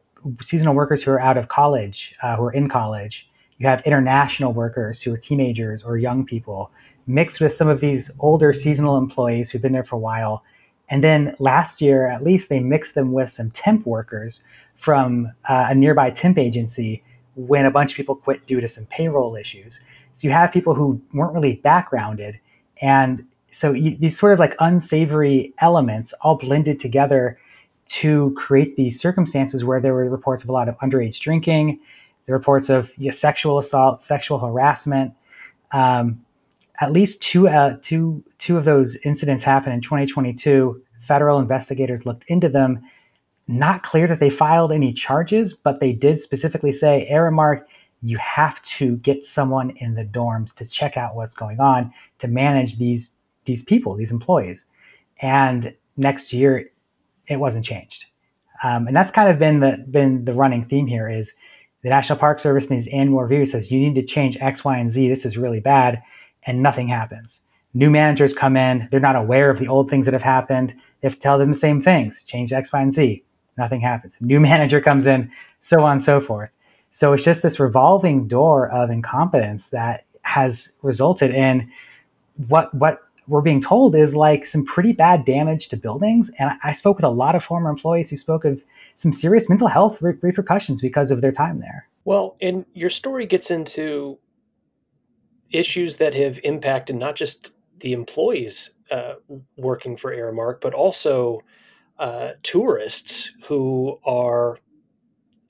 seasonal 0.43 0.73
workers 0.73 1.03
who 1.03 1.11
are 1.11 1.21
out 1.21 1.37
of 1.37 1.47
college, 1.47 2.13
uh, 2.23 2.35
who 2.35 2.43
are 2.43 2.53
in 2.53 2.69
college. 2.69 3.27
You 3.57 3.67
have 3.67 3.81
international 3.85 4.53
workers 4.53 5.01
who 5.01 5.13
are 5.13 5.17
teenagers 5.17 5.83
or 5.83 5.97
young 5.97 6.25
people, 6.25 6.71
mixed 7.07 7.39
with 7.39 7.55
some 7.55 7.67
of 7.67 7.79
these 7.79 8.11
older 8.19 8.53
seasonal 8.53 8.97
employees 8.97 9.49
who've 9.49 9.61
been 9.61 9.73
there 9.73 9.83
for 9.83 9.95
a 9.95 9.99
while. 9.99 10.43
And 10.89 11.03
then 11.03 11.35
last 11.39 11.81
year, 11.81 12.07
at 12.07 12.23
least, 12.23 12.49
they 12.49 12.59
mixed 12.59 12.93
them 12.93 13.11
with 13.11 13.33
some 13.33 13.51
temp 13.51 13.85
workers 13.85 14.39
from 14.77 15.31
uh, 15.49 15.67
a 15.69 15.75
nearby 15.75 16.11
temp 16.11 16.37
agency 16.37 17.03
when 17.35 17.65
a 17.65 17.71
bunch 17.71 17.91
of 17.91 17.97
people 17.97 18.15
quit 18.15 18.45
due 18.47 18.61
to 18.61 18.69
some 18.69 18.85
payroll 18.85 19.35
issues. 19.35 19.79
So 20.15 20.21
you 20.21 20.31
have 20.31 20.51
people 20.51 20.73
who 20.73 21.01
weren't 21.13 21.33
really 21.33 21.55
backgrounded. 21.55 22.39
And 22.81 23.25
so 23.51 23.73
you, 23.73 23.97
these 23.99 24.17
sort 24.17 24.33
of 24.33 24.39
like 24.39 24.55
unsavory 24.59 25.53
elements 25.59 26.13
all 26.21 26.35
blended 26.35 26.79
together 26.79 27.39
to 27.89 28.35
create 28.37 28.75
these 28.75 28.99
circumstances 28.99 29.63
where 29.63 29.79
there 29.79 29.93
were 29.93 30.09
reports 30.09 30.43
of 30.43 30.49
a 30.49 30.51
lot 30.51 30.69
of 30.69 30.77
underage 30.79 31.19
drinking, 31.19 31.79
the 32.25 32.33
reports 32.33 32.69
of 32.69 32.89
yeah, 32.97 33.11
sexual 33.11 33.59
assault, 33.59 34.03
sexual 34.03 34.39
harassment. 34.39 35.13
Um, 35.71 36.23
at 36.79 36.91
least 36.91 37.21
two, 37.21 37.47
uh, 37.47 37.77
two, 37.81 38.23
two 38.39 38.57
of 38.57 38.65
those 38.65 38.97
incidents 39.03 39.43
happened 39.43 39.73
in 39.73 39.81
2022. 39.81 40.81
Federal 41.07 41.39
investigators 41.39 42.05
looked 42.05 42.23
into 42.27 42.49
them. 42.49 42.81
Not 43.47 43.83
clear 43.83 44.07
that 44.07 44.19
they 44.19 44.29
filed 44.29 44.71
any 44.71 44.93
charges, 44.93 45.53
but 45.53 45.79
they 45.79 45.93
did 45.93 46.21
specifically 46.21 46.73
say, 46.73 47.07
Aramark, 47.11 47.63
you 48.03 48.17
have 48.17 48.61
to 48.77 48.97
get 48.97 49.25
someone 49.25 49.71
in 49.77 49.95
the 49.95 50.03
dorms 50.03 50.53
to 50.55 50.65
check 50.65 50.97
out 50.97 51.15
what's 51.15 51.33
going 51.33 51.59
on 51.59 51.91
to 52.19 52.27
manage 52.27 52.77
these 52.77 53.09
these 53.45 53.63
people, 53.63 53.95
these 53.95 54.11
employees. 54.11 54.65
And 55.21 55.73
next 55.95 56.33
year, 56.33 56.69
it 57.27 57.37
wasn't 57.37 57.65
changed. 57.65 58.05
Um, 58.63 58.87
and 58.87 58.95
that's 58.95 59.11
kind 59.11 59.29
of 59.29 59.37
been 59.37 59.59
the 59.59 59.85
been 59.89 60.25
the 60.25 60.33
running 60.33 60.65
theme 60.65 60.87
here 60.87 61.09
is 61.09 61.29
the 61.83 61.89
National 61.89 62.17
Park 62.17 62.39
Service 62.39 62.65
these 62.67 62.87
annual 62.91 63.21
reviews 63.21 63.51
says 63.51 63.69
you 63.69 63.79
need 63.79 63.95
to 63.95 64.05
change 64.05 64.37
X, 64.41 64.63
Y, 64.63 64.77
and 64.77 64.91
Z. 64.91 65.09
This 65.09 65.25
is 65.25 65.37
really 65.37 65.59
bad, 65.59 66.01
and 66.43 66.63
nothing 66.63 66.87
happens. 66.87 67.39
New 67.73 67.89
managers 67.89 68.33
come 68.33 68.57
in, 68.57 68.87
they're 68.89 68.99
not 68.99 69.15
aware 69.15 69.51
of 69.51 69.59
the 69.59 69.67
old 69.67 69.89
things 69.89 70.05
that 70.05 70.13
have 70.13 70.23
happened. 70.23 70.73
They 71.01 71.07
have 71.07 71.15
to 71.15 71.21
tell 71.21 71.37
them 71.37 71.51
the 71.51 71.57
same 71.57 71.83
things, 71.83 72.23
change 72.25 72.51
X, 72.51 72.73
Y, 72.73 72.81
and 72.81 72.93
Z. 72.93 73.23
Nothing 73.57 73.81
happens. 73.81 74.13
New 74.19 74.39
manager 74.51 74.81
comes 74.81 75.05
in, 75.05 75.31
so 75.61 75.83
on 75.83 75.97
and 75.97 76.05
so 76.05 76.19
forth. 76.19 76.49
So 76.91 77.13
it's 77.13 77.23
just 77.23 77.43
this 77.43 77.59
revolving 77.59 78.27
door 78.27 78.71
of 78.71 78.89
incompetence 78.89 79.65
that 79.71 80.05
has 80.23 80.69
resulted 80.81 81.33
in 81.33 81.71
what 82.47 82.73
what 82.73 83.06
we're 83.27 83.41
being 83.41 83.61
told 83.61 83.95
is 83.95 84.13
like 84.13 84.45
some 84.45 84.65
pretty 84.65 84.93
bad 84.93 85.25
damage 85.25 85.67
to 85.69 85.77
buildings. 85.77 86.29
And 86.39 86.51
I 86.63 86.73
spoke 86.73 86.97
with 86.97 87.05
a 87.05 87.09
lot 87.09 87.35
of 87.35 87.43
former 87.43 87.69
employees 87.69 88.09
who 88.09 88.17
spoke 88.17 88.45
of 88.45 88.61
some 88.97 89.13
serious 89.13 89.49
mental 89.49 89.67
health 89.67 90.01
re- 90.01 90.13
repercussions 90.21 90.81
because 90.81 91.11
of 91.11 91.21
their 91.21 91.31
time 91.31 91.59
there. 91.59 91.87
Well, 92.05 92.37
and 92.41 92.65
your 92.73 92.89
story 92.89 93.25
gets 93.25 93.51
into 93.51 94.17
issues 95.51 95.97
that 95.97 96.13
have 96.13 96.39
impacted 96.43 96.95
not 96.95 97.15
just 97.15 97.51
the 97.79 97.93
employees 97.93 98.71
uh, 98.91 99.15
working 99.57 99.97
for 99.97 100.15
Aramark, 100.15 100.61
but 100.61 100.73
also 100.73 101.41
uh, 101.99 102.31
tourists 102.43 103.31
who 103.43 103.99
are 104.05 104.57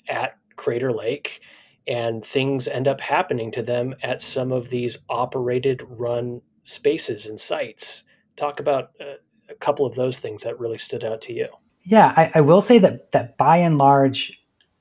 at 0.07 0.37
Crater 0.55 0.91
Lake 0.91 1.41
and 1.87 2.23
things 2.23 2.67
end 2.67 2.87
up 2.87 2.99
happening 2.99 3.51
to 3.51 3.61
them 3.61 3.95
at 4.03 4.21
some 4.21 4.51
of 4.51 4.69
these 4.69 4.97
operated 5.09 5.83
run 5.87 6.41
spaces 6.67 7.25
and 7.25 7.39
sites. 7.39 8.03
Talk 8.35 8.59
about 8.59 8.91
uh, 8.99 9.15
a 9.49 9.55
couple 9.55 9.85
of 9.85 9.95
those 9.95 10.19
things 10.19 10.43
that 10.43 10.59
really 10.59 10.77
stood 10.77 11.03
out 11.03 11.21
to 11.21 11.33
you. 11.33 11.47
Yeah, 11.83 12.13
I, 12.17 12.31
I 12.35 12.41
will 12.41 12.61
say 12.61 12.79
that 12.79 13.11
that 13.13 13.37
by 13.37 13.57
and 13.57 13.77
large, 13.77 14.33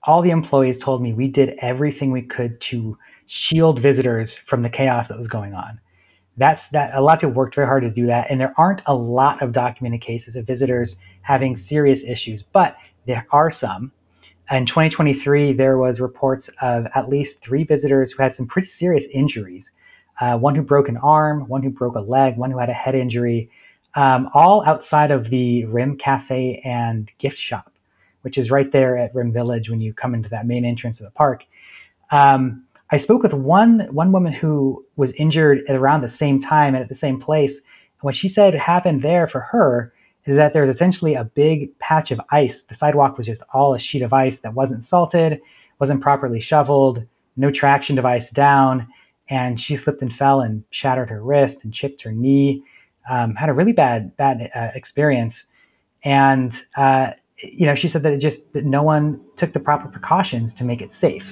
all 0.03 0.21
the 0.21 0.31
employees 0.31 0.79
told 0.79 1.01
me 1.01 1.13
we 1.13 1.29
did 1.29 1.57
everything 1.63 2.11
we 2.11 2.23
could 2.23 2.61
to 2.63 2.99
shield 3.29 3.81
visitors 3.81 4.35
from 4.47 4.63
the 4.63 4.69
chaos 4.69 5.09
that 5.09 5.19
was 5.19 5.29
going 5.29 5.55
on. 5.55 5.81
That's 6.37 6.69
that 6.71 6.95
a 6.95 7.01
lot 7.01 7.15
of 7.15 7.21
people 7.21 7.35
worked 7.35 7.55
very 7.55 7.67
hard 7.67 7.85
to 7.85 7.91
do 7.91 8.07
that, 8.07 8.27
and 8.31 8.41
there 8.41 8.55
aren't 8.59 8.83
a 8.87 8.95
lot 8.95 9.41
of 9.41 9.53
documented 9.53 10.03
cases 10.03 10.35
of 10.35 10.47
visitors 10.47 10.97
having 11.23 11.57
serious 11.57 12.03
issues, 12.03 12.43
but 12.53 12.77
there 13.07 13.27
are 13.31 13.53
some. 13.53 13.93
In 14.51 14.67
2023, 14.67 15.53
there 15.55 15.79
was 15.79 15.99
reports 16.01 16.51
of 16.61 16.87
at 16.95 17.09
least 17.09 17.37
three 17.41 17.65
visitors 17.65 18.13
who 18.13 18.23
had 18.23 18.35
some 18.35 18.47
pretty 18.47 18.69
serious 18.69 19.05
injuries. 19.13 19.67
Uh, 20.21 20.37
one 20.37 20.55
who 20.55 20.63
broke 20.63 20.89
an 20.89 20.97
arm, 20.99 21.47
one 21.49 21.63
who 21.63 21.71
broke 21.71 21.95
a 21.95 22.01
leg, 22.01 22.37
one 22.37 22.51
who 22.51 22.59
had 22.59 22.71
a 22.71 22.75
head 22.75 22.95
injury, 22.95 23.51
um, 23.95 24.31
all 24.35 24.65
outside 24.67 25.11
of 25.11 25.31
the 25.31 25.65
Rim 25.67 25.97
Cafe 25.99 26.61
and 26.65 27.11
gift 27.19 27.39
shop, 27.39 27.73
which 28.23 28.39
is 28.39 28.51
right 28.51 28.71
there 28.73 28.97
at 28.97 29.15
Rim 29.15 29.33
Village 29.33 29.69
when 29.69 29.81
you 29.81 29.93
come 29.93 30.15
into 30.15 30.29
that 30.31 30.47
main 30.47 30.65
entrance 30.65 31.01
of 31.01 31.05
the 31.05 31.11
park. 31.11 31.45
Um, 32.11 32.65
I 32.91 32.99
spoke 32.99 33.23
with 33.23 33.33
one 33.33 33.89
one 33.91 34.13
woman 34.13 34.33
who 34.33 34.85
was 34.97 35.13
injured 35.13 35.65
at 35.69 35.75
around 35.75 36.03
the 36.03 36.09
same 36.09 36.41
time 36.41 36.75
and 36.75 36.83
at 36.83 36.89
the 36.89 36.95
same 36.95 37.21
place. 37.21 37.55
And 37.55 38.03
what 38.03 38.15
she 38.15 38.29
said 38.29 38.55
happened 38.55 39.03
there 39.03 39.27
for 39.27 39.41
her 39.41 39.93
is 40.27 40.37
that 40.37 40.53
there 40.53 40.65
was 40.65 40.75
essentially 40.75 41.15
a 41.15 41.25
big 41.25 41.77
patch 41.79 42.11
of 42.11 42.21
ice. 42.31 42.63
The 42.69 42.75
sidewalk 42.75 43.17
was 43.17 43.27
just 43.27 43.43
all 43.53 43.75
a 43.75 43.79
sheet 43.81 44.03
of 44.03 44.13
ice 44.13 44.39
that 44.41 44.55
wasn't 44.55 44.85
salted, 44.85 45.41
wasn't 45.79 46.01
properly 46.01 46.41
shoveled, 46.41 47.03
no 47.37 47.51
traction 47.51 47.97
device 47.97 48.31
down, 48.31 48.87
and 49.29 49.61
she 49.61 49.77
slipped 49.77 50.03
and 50.03 50.15
fell 50.15 50.41
and 50.41 50.65
shattered 50.71 51.11
her 51.11 51.23
wrist 51.23 51.59
and 51.63 51.73
chipped 51.73 52.03
her 52.03 52.13
knee 52.13 52.63
um, 53.09 53.35
had 53.35 53.49
a 53.49 53.53
really 53.53 53.73
bad 53.73 54.17
bad 54.17 54.51
uh, 54.55 54.69
experience, 54.75 55.45
and 56.05 56.53
uh, 56.77 57.11
you 57.43 57.67
know 57.67 57.75
she 57.75 57.89
said 57.89 58.03
that 58.03 58.13
it 58.13 58.19
just 58.19 58.41
that 58.53 58.65
no 58.65 58.83
one 58.83 59.21
took 59.37 59.53
the 59.53 59.61
proper 59.61 59.89
precautions 59.89 60.53
to 60.55 60.65
make 60.65 60.81
it 60.81 60.93
safe. 60.93 61.25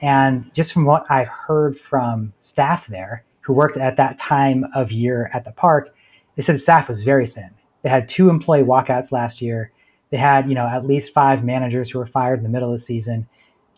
And 0.00 0.50
just 0.54 0.72
from 0.72 0.84
what 0.84 1.04
I've 1.10 1.28
heard 1.28 1.78
from 1.78 2.32
staff 2.42 2.84
there 2.88 3.24
who 3.40 3.52
worked 3.52 3.76
at 3.76 3.96
that 3.96 4.18
time 4.20 4.64
of 4.74 4.92
year 4.92 5.30
at 5.34 5.44
the 5.44 5.50
park, 5.50 5.94
they 6.36 6.42
said 6.42 6.54
the 6.54 6.60
staff 6.60 6.88
was 6.88 7.02
very 7.02 7.26
thin. 7.26 7.50
They 7.82 7.88
had 7.88 8.08
two 8.08 8.28
employee 8.28 8.62
walkouts 8.62 9.10
last 9.10 9.40
year. 9.42 9.72
They 10.10 10.16
had, 10.16 10.48
you 10.48 10.54
know, 10.54 10.66
at 10.66 10.86
least 10.86 11.12
five 11.12 11.44
managers 11.44 11.90
who 11.90 11.98
were 11.98 12.06
fired 12.06 12.38
in 12.38 12.44
the 12.44 12.48
middle 12.48 12.72
of 12.72 12.78
the 12.78 12.84
season. 12.84 13.28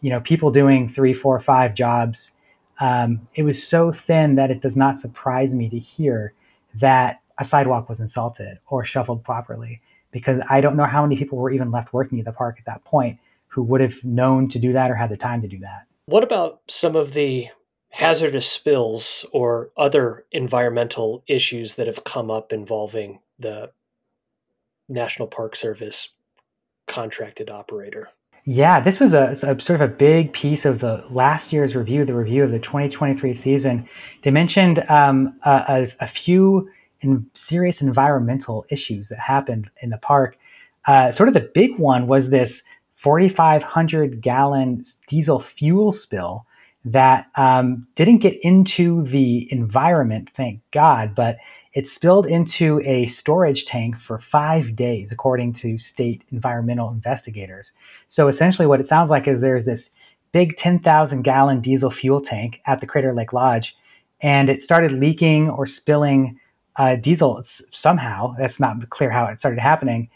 You 0.03 0.11
know, 0.11 0.21
people 0.21 0.51
doing 0.51 0.93
three, 0.95 1.15
four, 1.15 1.41
five 1.41 1.75
jobs. 1.75 2.31
Um, 2.81 3.29
it 3.35 3.43
was 3.43 3.63
so 3.63 3.93
thin 3.93 4.37
that 4.37 4.51
it 4.51 4.63
does 4.63 4.75
not 4.75 4.99
surprise 4.99 5.53
me 5.53 5.69
to 5.69 5.79
hear 5.79 6.33
that 6.81 7.21
a 7.39 7.45
sidewalk 7.45 7.89
was 7.89 8.01
insulted 8.01 8.59
or 8.69 8.85
shuffled 8.85 9.23
properly 9.23 9.81
because 10.13 10.41
I 10.49 10.61
don't 10.61 10.77
know 10.77 10.87
how 10.87 11.03
many 11.03 11.17
people 11.17 11.39
were 11.39 11.51
even 11.51 11.71
left 11.71 11.93
working 11.93 12.19
at 12.19 12.25
the 12.25 12.33
park 12.33 12.57
at 12.59 12.67
that 12.67 12.85
point 12.85 13.19
who 13.49 13.63
would 13.65 13.81
have 13.81 13.95
known 14.03 14.49
to 14.51 14.59
do 14.59 14.73
that 14.73 14.91
or 14.91 14.95
had 14.95 15.11
the 15.11 15.17
time 15.17 15.43
to 15.43 15.49
do 15.49 15.59
that. 15.59 15.87
What 16.07 16.25
about 16.25 16.61
some 16.69 16.97
of 16.97 17.13
the 17.13 17.49
hazardous 17.91 18.47
spills 18.47 19.27
or 19.33 19.71
other 19.77 20.25
environmental 20.33 21.23
issues 21.27 21.75
that 21.75 21.87
have 21.87 22.05
come 22.05 22.31
up 22.31 22.53
involving 22.53 23.21
the 23.39 23.71
National 24.89 25.29
Park 25.29 25.57
Service 25.57 26.11
contracted 26.87 27.51
operator? 27.51 28.11
Yeah, 28.45 28.81
this 28.81 28.99
was 28.99 29.13
a, 29.13 29.33
a, 29.43 29.63
sort 29.63 29.81
of 29.81 29.83
a 29.83 29.89
big 29.89 30.33
piece 30.33 30.65
of 30.65 30.81
the 30.81 31.05
last 31.11 31.53
year's 31.53 31.75
review, 31.75 32.05
the 32.05 32.15
review 32.15 32.43
of 32.43 32.51
the 32.51 32.59
2023 32.59 33.37
season. 33.37 33.89
They 34.25 34.31
mentioned 34.31 34.83
um, 34.89 35.39
a, 35.45 35.89
a, 36.01 36.09
few 36.09 36.71
serious 37.35 37.81
environmental 37.81 38.65
issues 38.71 39.09
that 39.09 39.19
happened 39.19 39.71
in 39.83 39.91
the 39.91 39.99
park. 39.99 40.37
Uh, 40.87 41.13
sort 41.13 41.29
of 41.29 41.35
the 41.35 41.51
big 41.55 41.79
one 41.79 42.07
was 42.07 42.31
this 42.31 42.63
4,500 43.03 44.21
gallon 44.23 44.85
diesel 45.09 45.45
fuel 45.59 45.93
spill 45.93 46.47
that 46.85 47.27
um, 47.37 47.87
didn't 47.97 48.19
get 48.19 48.35
into 48.43 49.07
the 49.09 49.49
environment, 49.51 50.29
thank 50.37 50.61
God, 50.73 51.15
but 51.15 51.37
it 51.73 51.87
spilled 51.87 52.27
into 52.27 52.81
a 52.85 53.09
storage 53.09 53.65
tank 53.65 53.97
for 54.01 54.19
five 54.19 54.75
days, 54.75 55.09
according 55.13 55.55
to 55.55 55.79
state 55.79 56.23
environmental 56.33 56.91
investigators. 56.91 57.73
So 58.09 58.29
essentially, 58.29 58.67
what 58.67 58.81
it 58.81 58.89
sounds 58.89 59.11
like 59.11 59.29
is 59.29 59.41
there's 59.41 59.65
this 59.65 59.89
big 60.33 60.57
10,000 60.57 61.23
gallon 61.23 61.61
diesel 61.61 61.91
fuel 61.91 62.21
tank 62.21 62.61
at 62.67 62.81
the 62.81 62.87
Crater 62.87 63.15
Lake 63.15 63.33
Lodge, 63.33 63.77
and 64.21 64.49
it 64.49 64.65
started 64.65 64.93
leaking 64.93 65.49
or 65.49 65.67
spilling 65.67 66.39
uh, 66.77 66.97
diesel 66.97 67.43
somehow. 67.73 68.35
That's 68.39 68.59
not 68.59 68.89
clear 68.91 69.11
how 69.11 69.27
it 69.27 69.39
started 69.39 69.61
happening, 69.61 70.09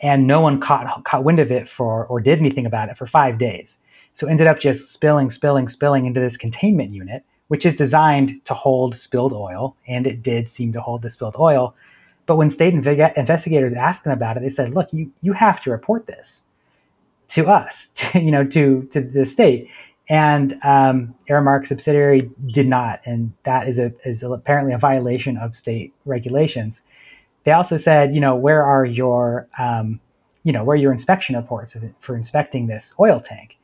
and 0.00 0.26
no 0.26 0.40
one 0.40 0.60
caught 0.60 1.04
caught 1.04 1.24
wind 1.24 1.40
of 1.40 1.50
it 1.50 1.68
for 1.76 2.06
or 2.06 2.20
did 2.20 2.38
anything 2.38 2.66
about 2.66 2.88
it 2.88 2.96
for 2.96 3.08
five 3.08 3.38
days. 3.38 3.74
So 4.14 4.28
it 4.28 4.30
ended 4.30 4.46
up 4.46 4.60
just 4.60 4.92
spilling, 4.92 5.30
spilling, 5.30 5.68
spilling 5.68 6.06
into 6.06 6.20
this 6.20 6.36
containment 6.36 6.92
unit 6.92 7.24
which 7.50 7.66
is 7.66 7.74
designed 7.74 8.40
to 8.44 8.54
hold 8.54 8.96
spilled 8.96 9.32
oil, 9.32 9.74
and 9.88 10.06
it 10.06 10.22
did 10.22 10.48
seem 10.48 10.72
to 10.72 10.80
hold 10.80 11.02
the 11.02 11.10
spilled 11.10 11.34
oil. 11.36 11.74
But 12.26 12.36
when 12.36 12.48
state 12.48 12.74
inv- 12.74 13.16
investigators 13.18 13.74
asked 13.74 14.04
them 14.04 14.12
about 14.12 14.36
it, 14.36 14.44
they 14.44 14.50
said, 14.50 14.72
"Look, 14.72 14.86
you 14.92 15.10
you 15.20 15.32
have 15.32 15.60
to 15.64 15.70
report 15.72 16.06
this 16.06 16.42
to 17.30 17.48
us, 17.48 17.88
to, 17.96 18.20
you 18.20 18.30
know, 18.30 18.44
to 18.44 18.88
to 18.92 19.00
the 19.00 19.26
state." 19.26 19.68
And 20.08 20.52
um, 20.62 21.16
Aramark 21.28 21.66
subsidiary 21.66 22.30
did 22.46 22.68
not, 22.68 23.00
and 23.04 23.32
that 23.44 23.68
is 23.68 23.78
a 23.78 23.92
is 24.04 24.22
apparently 24.22 24.72
a 24.72 24.78
violation 24.78 25.36
of 25.36 25.56
state 25.56 25.92
regulations. 26.04 26.80
They 27.42 27.50
also 27.50 27.78
said, 27.78 28.14
you 28.14 28.20
know, 28.20 28.36
where 28.36 28.64
are 28.64 28.84
your 28.84 29.48
um, 29.58 29.98
you 30.44 30.52
know, 30.52 30.62
where 30.62 30.74
are 30.74 30.80
your 30.80 30.92
inspection 30.92 31.34
reports 31.34 31.74
for 31.98 32.14
inspecting 32.14 32.68
this 32.68 32.94
oil 33.00 33.20
tank? 33.20 33.56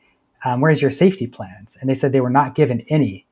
Um, 0.43 0.59
where's 0.59 0.81
your 0.81 0.91
safety 0.91 1.25
plans? 1.25 1.77
And 1.79 1.89
they 1.89 1.95
said 1.95 2.11
they 2.11 2.19
were 2.19 2.29
not 2.29 2.53
given 2.53 2.85
any 2.89 3.26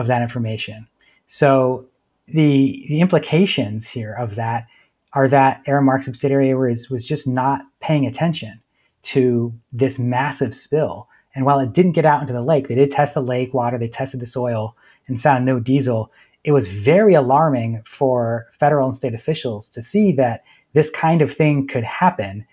of 0.00 0.06
that 0.08 0.22
information. 0.22 0.88
So 1.28 1.86
the 2.26 2.84
the 2.88 3.00
implications 3.00 3.86
here 3.86 4.14
of 4.14 4.34
that 4.36 4.66
are 5.12 5.28
that 5.28 5.62
Aramark 5.66 6.04
subsidiary 6.04 6.54
was, 6.54 6.88
was 6.88 7.04
just 7.04 7.26
not 7.26 7.62
paying 7.80 8.06
attention 8.06 8.60
to 9.02 9.52
this 9.72 9.98
massive 9.98 10.54
spill. 10.54 11.08
And 11.34 11.44
while 11.44 11.60
it 11.60 11.72
didn't 11.72 11.92
get 11.92 12.04
out 12.04 12.20
into 12.20 12.32
the 12.32 12.42
lake, 12.42 12.68
they 12.68 12.74
did 12.74 12.92
test 12.92 13.14
the 13.14 13.20
lake 13.20 13.52
water, 13.54 13.78
they 13.78 13.88
tested 13.88 14.20
the 14.20 14.26
soil 14.26 14.76
and 15.08 15.20
found 15.20 15.44
no 15.44 15.58
diesel. 15.58 16.12
It 16.44 16.52
was 16.52 16.68
very 16.68 17.14
alarming 17.14 17.82
for 17.98 18.46
federal 18.58 18.88
and 18.88 18.96
state 18.96 19.14
officials 19.14 19.68
to 19.70 19.82
see 19.82 20.12
that 20.12 20.44
this 20.74 20.90
kind 20.90 21.22
of 21.22 21.36
thing 21.36 21.66
could 21.66 21.84
happen. 21.84 22.46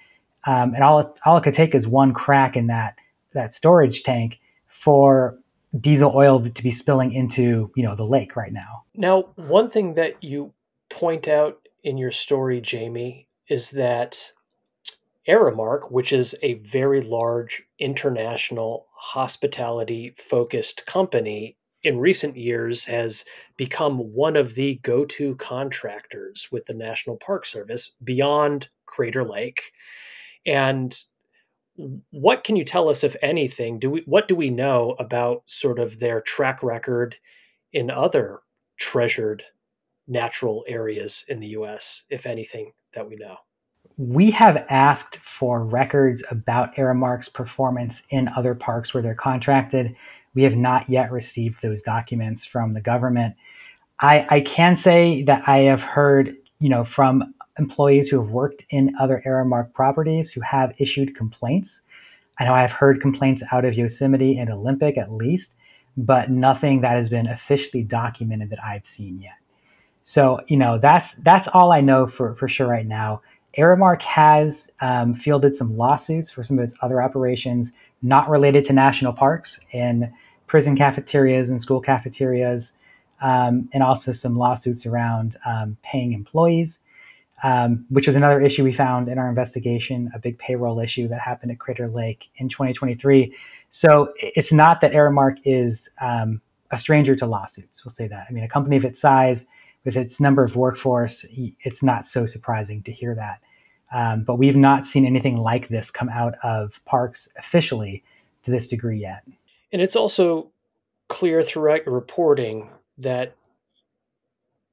Um, 0.45 0.73
and 0.73 0.83
all 0.83 0.99
it, 0.99 1.07
all 1.25 1.37
it 1.37 1.43
could 1.43 1.55
take 1.55 1.75
is 1.75 1.87
one 1.87 2.13
crack 2.13 2.55
in 2.55 2.67
that, 2.67 2.95
that 3.33 3.53
storage 3.53 4.03
tank 4.03 4.39
for 4.83 5.37
diesel 5.79 6.11
oil 6.15 6.49
to 6.49 6.63
be 6.63 6.71
spilling 6.71 7.13
into 7.13 7.71
you 7.75 7.83
know 7.83 7.95
the 7.95 8.03
lake 8.03 8.35
right 8.35 8.53
now. 8.53 8.83
Now, 8.95 9.29
one 9.35 9.69
thing 9.69 9.93
that 9.95 10.23
you 10.23 10.53
point 10.89 11.27
out 11.27 11.59
in 11.83 11.97
your 11.97 12.11
story, 12.11 12.61
Jamie, 12.61 13.27
is 13.49 13.71
that 13.71 14.31
Aramark, 15.27 15.91
which 15.91 16.13
is 16.13 16.35
a 16.41 16.55
very 16.55 17.01
large 17.01 17.63
international 17.79 18.87
hospitality 18.95 20.15
focused 20.17 20.85
company, 20.85 21.57
in 21.83 21.99
recent 21.99 22.35
years 22.35 22.85
has 22.85 23.23
become 23.55 23.97
one 23.97 24.35
of 24.35 24.55
the 24.55 24.75
go 24.83 25.05
to 25.05 25.35
contractors 25.35 26.49
with 26.51 26.65
the 26.65 26.73
National 26.73 27.17
Park 27.17 27.45
Service 27.45 27.91
beyond 28.03 28.69
Crater 28.85 29.23
Lake. 29.23 29.71
And 30.45 30.97
what 32.11 32.43
can 32.43 32.55
you 32.55 32.63
tell 32.63 32.89
us, 32.89 33.03
if 33.03 33.15
anything? 33.21 33.79
Do 33.79 33.89
we 33.89 34.03
what 34.05 34.27
do 34.27 34.35
we 34.35 34.49
know 34.49 34.95
about 34.99 35.43
sort 35.45 35.79
of 35.79 35.99
their 35.99 36.21
track 36.21 36.63
record 36.63 37.15
in 37.71 37.91
other 37.91 38.39
treasured 38.77 39.43
natural 40.07 40.63
areas 40.67 41.25
in 41.27 41.39
the 41.39 41.47
U.S., 41.47 42.03
if 42.09 42.25
anything 42.25 42.71
that 42.93 43.07
we 43.07 43.15
know? 43.15 43.37
We 43.97 44.31
have 44.31 44.65
asked 44.69 45.19
for 45.39 45.63
records 45.63 46.23
about 46.29 46.75
Aramark's 46.75 47.29
performance 47.29 48.01
in 48.09 48.29
other 48.29 48.53
parks 48.53 48.93
where 48.93 49.01
they're 49.01 49.15
contracted. 49.15 49.95
We 50.35 50.43
have 50.43 50.55
not 50.55 50.89
yet 50.89 51.11
received 51.11 51.57
those 51.61 51.81
documents 51.81 52.45
from 52.45 52.73
the 52.73 52.81
government. 52.81 53.35
I, 53.99 54.27
I 54.29 54.41
can 54.41 54.77
say 54.77 55.23
that 55.23 55.41
I 55.47 55.59
have 55.59 55.79
heard, 55.79 56.35
you 56.59 56.69
know, 56.69 56.85
from 56.85 57.33
employees 57.59 58.07
who 58.07 58.21
have 58.21 58.29
worked 58.29 58.63
in 58.69 58.93
other 58.99 59.21
Aramark 59.25 59.73
properties 59.73 60.29
who 60.31 60.41
have 60.41 60.73
issued 60.77 61.15
complaints. 61.15 61.81
I 62.39 62.45
know 62.45 62.53
I've 62.53 62.71
heard 62.71 63.01
complaints 63.01 63.43
out 63.51 63.65
of 63.65 63.73
Yosemite 63.73 64.37
and 64.37 64.49
Olympic 64.49 64.97
at 64.97 65.11
least, 65.11 65.51
but 65.95 66.29
nothing 66.29 66.81
that 66.81 66.97
has 66.97 67.09
been 67.09 67.27
officially 67.27 67.83
documented 67.83 68.51
that 68.51 68.63
I've 68.63 68.85
seen 68.85 69.19
yet. 69.19 69.37
So, 70.05 70.39
you 70.47 70.57
know, 70.57 70.79
that's 70.79 71.13
that's 71.23 71.49
all 71.53 71.71
I 71.71 71.81
know 71.81 72.07
for, 72.07 72.35
for 72.35 72.47
sure 72.47 72.67
right 72.67 72.85
now. 72.85 73.21
Aramark 73.57 74.01
has 74.03 74.67
um, 74.81 75.15
fielded 75.15 75.55
some 75.55 75.75
lawsuits 75.75 76.29
for 76.29 76.43
some 76.43 76.59
of 76.59 76.63
its 76.63 76.75
other 76.81 77.01
operations 77.01 77.71
not 78.01 78.29
related 78.29 78.65
to 78.65 78.73
national 78.73 79.13
parks 79.13 79.59
and 79.73 80.09
prison 80.45 80.77
cafeterias 80.77 81.49
and 81.49 81.61
school 81.61 81.81
cafeterias, 81.81 82.71
um, 83.21 83.67
and 83.73 83.83
also 83.83 84.13
some 84.13 84.37
lawsuits 84.37 84.85
around 84.85 85.37
um, 85.45 85.75
paying 85.83 86.13
employees, 86.13 86.79
um, 87.43 87.85
which 87.89 88.07
was 88.07 88.15
another 88.15 88.41
issue 88.41 88.63
we 88.63 88.73
found 88.73 89.09
in 89.09 89.17
our 89.17 89.29
investigation, 89.29 90.11
a 90.13 90.19
big 90.19 90.37
payroll 90.39 90.79
issue 90.79 91.07
that 91.07 91.19
happened 91.19 91.51
at 91.51 91.59
Crater 91.59 91.87
Lake 91.87 92.25
in 92.37 92.49
2023. 92.49 93.33
So 93.71 94.13
it's 94.17 94.51
not 94.51 94.81
that 94.81 94.91
Aramark 94.91 95.37
is 95.45 95.87
um, 96.01 96.41
a 96.71 96.79
stranger 96.79 97.15
to 97.15 97.25
lawsuits. 97.25 97.85
We'll 97.85 97.93
say 97.93 98.07
that. 98.07 98.25
I 98.29 98.33
mean, 98.33 98.43
a 98.43 98.49
company 98.49 98.77
of 98.77 98.85
its 98.85 98.99
size, 98.99 99.45
with 99.85 99.95
its 99.95 100.19
number 100.19 100.43
of 100.43 100.55
workforce, 100.55 101.25
it's 101.31 101.81
not 101.81 102.07
so 102.07 102.25
surprising 102.25 102.83
to 102.83 102.91
hear 102.91 103.15
that. 103.15 103.39
Um, 103.93 104.23
but 104.23 104.35
we've 104.35 104.55
not 104.55 104.85
seen 104.85 105.05
anything 105.05 105.37
like 105.37 105.69
this 105.69 105.89
come 105.89 106.09
out 106.09 106.33
of 106.43 106.73
parks 106.85 107.29
officially 107.37 108.03
to 108.43 108.51
this 108.51 108.67
degree 108.67 108.99
yet. 108.99 109.23
And 109.71 109.81
it's 109.81 109.95
also 109.95 110.49
clear 111.07 111.41
throughout 111.41 111.85
your 111.85 111.95
reporting 111.95 112.69
that 112.97 113.35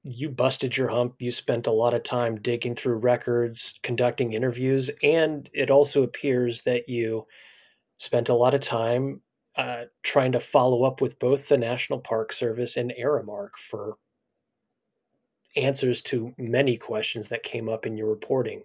you 0.05 0.29
busted 0.29 0.77
your 0.77 0.89
hump. 0.89 1.17
You 1.19 1.31
spent 1.31 1.67
a 1.67 1.73
lot 1.73 1.95
of 1.95 2.03
time 2.03 2.41
digging 2.41 2.75
through 2.75 2.97
records, 2.97 3.81
conducting 3.83 4.35
interviews, 4.35 4.91
and 5.03 5.49
it 5.55 5.71
also 5.71 6.03
appears 6.03 6.63
that 6.63 6.89
you 6.89 7.27
spent 7.97 8.29
a 8.29 8.35
lot 8.35 8.55
of 8.55 8.61
time 8.61 9.23
uh, 9.57 9.85
trying 10.03 10.33
to 10.33 10.41
follow 10.41 10.85
up 10.85 11.01
with 11.01 11.19
both 11.19 11.49
the 11.49 11.57
National 11.57 11.99
Park 11.99 12.33
Service 12.33 12.77
and 12.77 12.93
Aramark 13.01 13.51
for 13.57 13.97
answers 15.57 16.03
to 16.03 16.35
many 16.37 16.77
questions 16.77 17.29
that 17.29 17.43
came 17.43 17.69
up 17.69 17.87
in 17.87 17.97
your 17.97 18.09
reporting. 18.09 18.63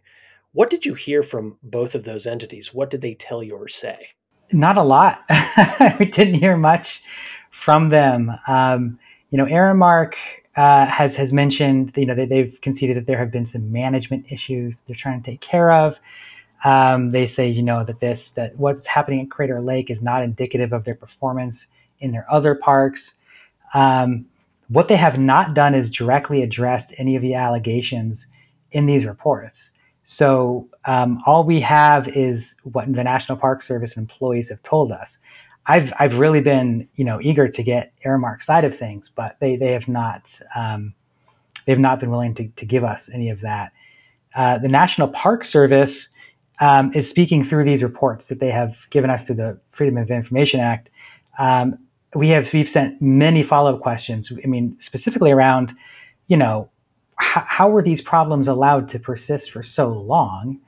What 0.51 0.69
did 0.69 0.86
you 0.86 0.96
hear 0.96 1.24
from 1.24 1.58
both 1.62 1.96
of 1.96 2.03
those 2.03 2.25
entities? 2.25 2.74
What 2.74 2.89
did 2.89 3.01
they 3.01 3.13
tell 3.13 3.43
you 3.43 3.55
or 3.55 3.67
say? 3.67 4.10
Not 4.51 4.77
a 4.77 4.84
lot. 4.84 5.19
we 6.00 6.05
didn't 6.05 6.39
hear 6.39 6.58
much 6.58 7.00
from 7.63 7.89
them. 7.89 8.31
Um, 8.48 9.00
you 9.29 9.38
know, 9.38 9.46
Aramark 9.46 10.13
uh, 10.59 10.85
has 10.87 11.15
has 11.15 11.31
mentioned, 11.31 11.93
you 11.95 12.05
know, 12.05 12.13
they, 12.13 12.25
they've 12.25 12.59
conceded 12.61 12.97
that 12.97 13.07
there 13.07 13.17
have 13.17 13.31
been 13.31 13.45
some 13.45 13.71
management 13.71 14.25
issues 14.29 14.75
they're 14.85 14.95
trying 14.99 15.23
to 15.23 15.31
take 15.31 15.39
care 15.39 15.71
of. 15.71 15.95
Um, 16.65 17.11
they 17.11 17.27
say, 17.27 17.47
you 17.47 17.63
know, 17.63 17.85
that 17.85 18.01
this 18.01 18.31
that 18.35 18.57
what's 18.57 18.85
happening 18.85 19.21
at 19.21 19.31
Crater 19.31 19.61
Lake 19.61 19.89
is 19.89 20.01
not 20.01 20.21
indicative 20.21 20.73
of 20.73 20.83
their 20.83 20.95
performance 20.95 21.65
in 22.01 22.11
their 22.11 22.27
other 22.29 22.55
parks. 22.55 23.11
Um, 23.73 24.25
what 24.67 24.89
they 24.89 24.97
have 24.97 25.17
not 25.17 25.53
done 25.53 25.75
is 25.75 25.89
directly 25.89 26.43
addressed 26.43 26.89
any 26.97 27.15
of 27.15 27.21
the 27.21 27.36
allegations 27.36 28.25
in 28.73 28.86
these 28.86 29.05
reports. 29.05 29.69
So 30.03 30.67
um, 30.84 31.23
all 31.25 31.45
we 31.45 31.62
have 31.62 32.10
is 32.10 32.53
what 32.63 32.91
the 32.91 33.03
National 33.03 33.38
Park 33.38 33.63
Service 33.63 33.93
employees 33.95 34.49
have 34.49 34.62
told 34.63 34.91
us. 34.91 35.10
I've 35.69 35.93
I've 35.99 36.15
really 36.15 36.41
been 36.41 36.89
you 36.95 37.05
know 37.05 37.19
eager 37.21 37.47
to 37.47 37.63
get 37.63 37.93
Aramark 38.03 38.43
side 38.43 38.65
of 38.65 38.77
things, 38.77 39.10
but 39.15 39.38
they 39.39 39.55
they 39.55 39.71
have 39.71 39.88
not 39.88 40.23
um, 40.55 40.95
they've 41.67 41.79
not 41.79 41.99
been 41.99 42.10
willing 42.10 42.34
to, 42.36 42.47
to 42.47 42.65
give 42.65 42.84
us 42.84 43.03
any 43.13 43.29
of 43.29 43.39
that. 43.41 43.71
Uh, 44.36 44.58
the 44.58 44.67
National 44.67 45.08
Park 45.10 45.45
Service 45.45 46.08
um, 46.60 46.91
is 46.95 47.08
speaking 47.08 47.47
through 47.47 47.65
these 47.65 47.84
reports 47.84 48.25
that 48.27 48.39
they 48.39 48.49
have 48.49 48.75
given 48.89 49.12
us 49.12 49.23
through 49.23 49.36
the 49.36 49.60
Freedom 49.71 49.97
of 49.97 50.10
Information 50.10 50.60
Act. 50.60 50.89
Um, 51.38 51.77
we 52.15 52.29
have 52.29 52.47
we've 52.51 52.69
sent 52.69 52.99
many 52.99 53.43
follow 53.43 53.75
up 53.75 53.82
questions. 53.82 54.32
I 54.43 54.47
mean, 54.47 54.75
specifically 54.82 55.29
around, 55.29 55.71
you 56.27 56.38
know, 56.38 56.71
how, 57.17 57.45
how 57.47 57.69
were 57.69 57.84
these 57.84 58.01
problems 58.01 58.47
allowed 58.47 58.89
to 58.89 58.99
persist 58.99 59.51
for 59.51 59.62
so 59.62 59.89
long? 59.89 60.60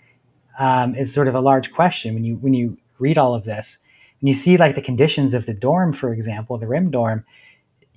Um, 0.59 0.93
is 0.93 1.11
sort 1.11 1.27
of 1.27 1.33
a 1.33 1.39
large 1.39 1.71
question 1.71 2.13
when 2.13 2.23
you 2.23 2.35
when 2.35 2.53
you 2.53 2.77
read 2.99 3.17
all 3.17 3.33
of 3.33 3.45
this 3.45 3.77
and 4.21 4.29
you 4.29 4.35
see 4.35 4.57
like 4.57 4.75
the 4.75 4.81
conditions 4.81 5.33
of 5.33 5.45
the 5.45 5.53
dorm, 5.53 5.93
for 5.93 6.13
example, 6.13 6.57
the 6.57 6.67
RIM 6.67 6.91
dorm, 6.91 7.25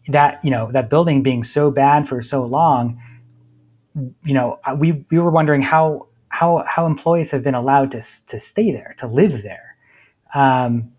that 0.09 0.41
you 0.43 0.51
know 0.51 0.71
that 0.73 0.91
building 0.91 1.23
being 1.23 1.45
so 1.45 1.71
bad 1.71 2.09
for 2.09 2.23
so 2.23 2.45
long. 2.45 3.01
You 4.25 4.35
know, 4.35 4.59
we 4.77 5.05
we 5.11 5.19
were 5.19 5.31
wondering 5.31 5.63
how 5.63 6.09
how 6.29 6.65
how 6.67 6.87
employees 6.87 7.31
have 7.31 7.43
been 7.43 7.55
allowed 7.55 7.93
to 7.93 8.05
to 8.29 8.41
stay 8.41 8.73
there, 8.73 8.97
to 8.99 9.07
live 9.07 9.43
there. 9.43 9.77
Um, 10.35 10.93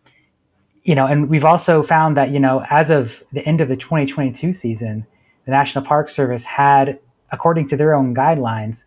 you 0.86 0.94
know, 0.94 1.08
and 1.08 1.28
we've 1.28 1.44
also 1.44 1.82
found 1.82 2.16
that, 2.16 2.30
you 2.30 2.40
know, 2.40 2.64
as 2.70 2.92
of 2.92 3.12
the 3.34 3.46
end 3.46 3.60
of 3.60 3.68
the 3.68 3.76
2022 3.76 4.54
season, 4.54 5.06
the 5.46 5.52
National 5.52 5.84
Park 5.84 6.12
Service 6.12 6.44
had, 6.44 7.00
according 7.32 7.68
to 7.70 7.76
their 7.76 7.96
own 7.96 8.16
guidelines, 8.16 8.84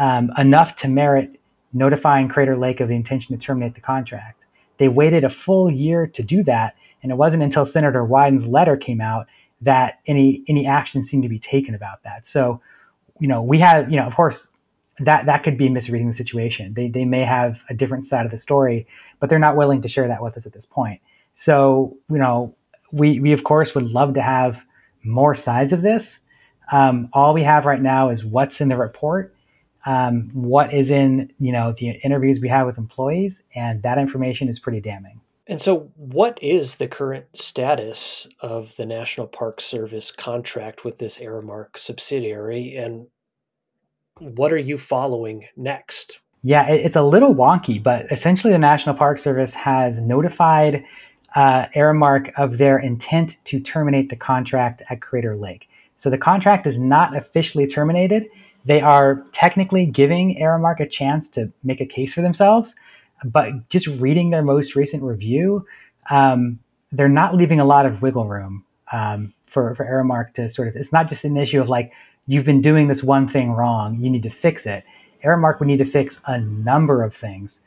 um, 0.00 0.32
enough 0.36 0.74
to 0.76 0.88
merit 0.88 1.40
notifying 1.72 2.28
Crater 2.28 2.56
Lake 2.56 2.80
of 2.80 2.88
the 2.88 2.94
intention 2.94 3.38
to 3.38 3.44
terminate 3.44 3.76
the 3.76 3.80
contract. 3.80 4.42
They 4.78 4.88
waited 4.88 5.24
a 5.24 5.30
full 5.30 5.70
year 5.70 6.06
to 6.06 6.22
do 6.22 6.42
that, 6.44 6.74
and 7.02 7.12
it 7.12 7.16
wasn't 7.16 7.42
until 7.42 7.66
Senator 7.66 8.04
Wyden's 8.04 8.46
letter 8.46 8.76
came 8.76 9.00
out 9.00 9.26
that 9.62 10.00
any 10.06 10.42
any 10.48 10.66
action 10.66 11.02
seemed 11.02 11.22
to 11.22 11.28
be 11.28 11.38
taken 11.38 11.74
about 11.74 12.02
that. 12.04 12.26
So, 12.26 12.60
you 13.20 13.28
know, 13.28 13.42
we 13.42 13.60
have, 13.60 13.90
you 13.90 13.96
know, 13.96 14.06
of 14.06 14.14
course, 14.14 14.46
that 15.00 15.26
that 15.26 15.42
could 15.44 15.58
be 15.58 15.68
misreading 15.68 16.10
the 16.10 16.16
situation. 16.16 16.74
They 16.74 16.88
they 16.88 17.04
may 17.04 17.24
have 17.24 17.58
a 17.70 17.74
different 17.74 18.06
side 18.06 18.26
of 18.26 18.32
the 18.32 18.38
story, 18.38 18.86
but 19.20 19.30
they're 19.30 19.38
not 19.38 19.56
willing 19.56 19.82
to 19.82 19.88
share 19.88 20.08
that 20.08 20.22
with 20.22 20.36
us 20.36 20.46
at 20.46 20.52
this 20.52 20.66
point. 20.66 21.00
So, 21.36 21.96
you 22.10 22.18
know, 22.18 22.54
we, 22.92 23.20
we 23.20 23.32
of 23.32 23.44
course 23.44 23.74
would 23.74 23.84
love 23.84 24.14
to 24.14 24.22
have 24.22 24.58
more 25.04 25.34
sides 25.34 25.72
of 25.72 25.82
this. 25.82 26.16
Um, 26.72 27.08
all 27.12 27.34
we 27.34 27.44
have 27.44 27.64
right 27.64 27.80
now 27.80 28.10
is 28.10 28.24
what's 28.24 28.60
in 28.60 28.68
the 28.68 28.76
report, 28.76 29.35
um, 29.86 30.30
what 30.34 30.74
is 30.74 30.90
in, 30.90 31.32
you 31.38 31.52
know, 31.52 31.74
the 31.78 31.90
interviews 32.04 32.40
we 32.40 32.48
have 32.48 32.66
with 32.66 32.76
employees, 32.76 33.40
and 33.54 33.82
that 33.82 33.98
information 33.98 34.48
is 34.48 34.58
pretty 34.58 34.80
damning. 34.80 35.20
And 35.46 35.60
so, 35.60 35.90
what 35.94 36.42
is 36.42 36.74
the 36.74 36.88
current 36.88 37.26
status 37.34 38.26
of 38.40 38.74
the 38.76 38.84
National 38.84 39.28
Park 39.28 39.60
Service 39.60 40.10
contract 40.10 40.84
with 40.84 40.98
this 40.98 41.18
Aramark 41.18 41.76
subsidiary, 41.78 42.76
and 42.76 43.06
what 44.18 44.52
are 44.52 44.58
you 44.58 44.76
following 44.76 45.46
next? 45.56 46.20
Yeah, 46.42 46.68
it's 46.68 46.96
a 46.96 47.02
little 47.02 47.34
wonky, 47.34 47.80
but 47.80 48.10
essentially, 48.10 48.52
the 48.52 48.58
National 48.58 48.96
Park 48.96 49.20
Service 49.20 49.52
has 49.52 49.94
notified 49.98 50.84
uh, 51.36 51.66
Aramark 51.76 52.32
of 52.36 52.58
their 52.58 52.78
intent 52.78 53.36
to 53.44 53.60
terminate 53.60 54.10
the 54.10 54.16
contract 54.16 54.82
at 54.90 55.00
Crater 55.00 55.36
Lake. 55.36 55.68
So 56.02 56.10
the 56.10 56.18
contract 56.18 56.66
is 56.66 56.78
not 56.78 57.16
officially 57.16 57.66
terminated. 57.66 58.26
They 58.66 58.80
are 58.80 59.24
technically 59.32 59.86
giving 59.86 60.38
Aramark 60.40 60.80
a 60.80 60.88
chance 60.88 61.28
to 61.30 61.52
make 61.62 61.80
a 61.80 61.86
case 61.86 62.12
for 62.12 62.22
themselves, 62.22 62.74
but 63.24 63.68
just 63.70 63.86
reading 63.86 64.30
their 64.30 64.42
most 64.42 64.74
recent 64.74 65.02
review, 65.02 65.64
um, 66.10 66.58
they're 66.92 67.08
not 67.08 67.34
leaving 67.34 67.60
a 67.60 67.64
lot 67.64 67.86
of 67.86 68.02
wiggle 68.02 68.26
room 68.26 68.64
um, 68.92 69.32
for, 69.46 69.74
for 69.74 69.84
Aramark 69.84 70.34
to 70.34 70.50
sort 70.50 70.68
of, 70.68 70.76
it's 70.76 70.92
not 70.92 71.08
just 71.08 71.24
an 71.24 71.36
issue 71.36 71.60
of 71.60 71.68
like, 71.68 71.92
you've 72.26 72.44
been 72.44 72.62
doing 72.62 72.88
this 72.88 73.02
one 73.02 73.28
thing 73.28 73.52
wrong, 73.52 74.00
you 74.00 74.10
need 74.10 74.24
to 74.24 74.30
fix 74.30 74.66
it. 74.66 74.84
Aramark 75.24 75.60
would 75.60 75.68
need 75.68 75.78
to 75.78 75.90
fix 75.90 76.20
a 76.26 76.40
number 76.40 77.02
of 77.02 77.14
things 77.14 77.60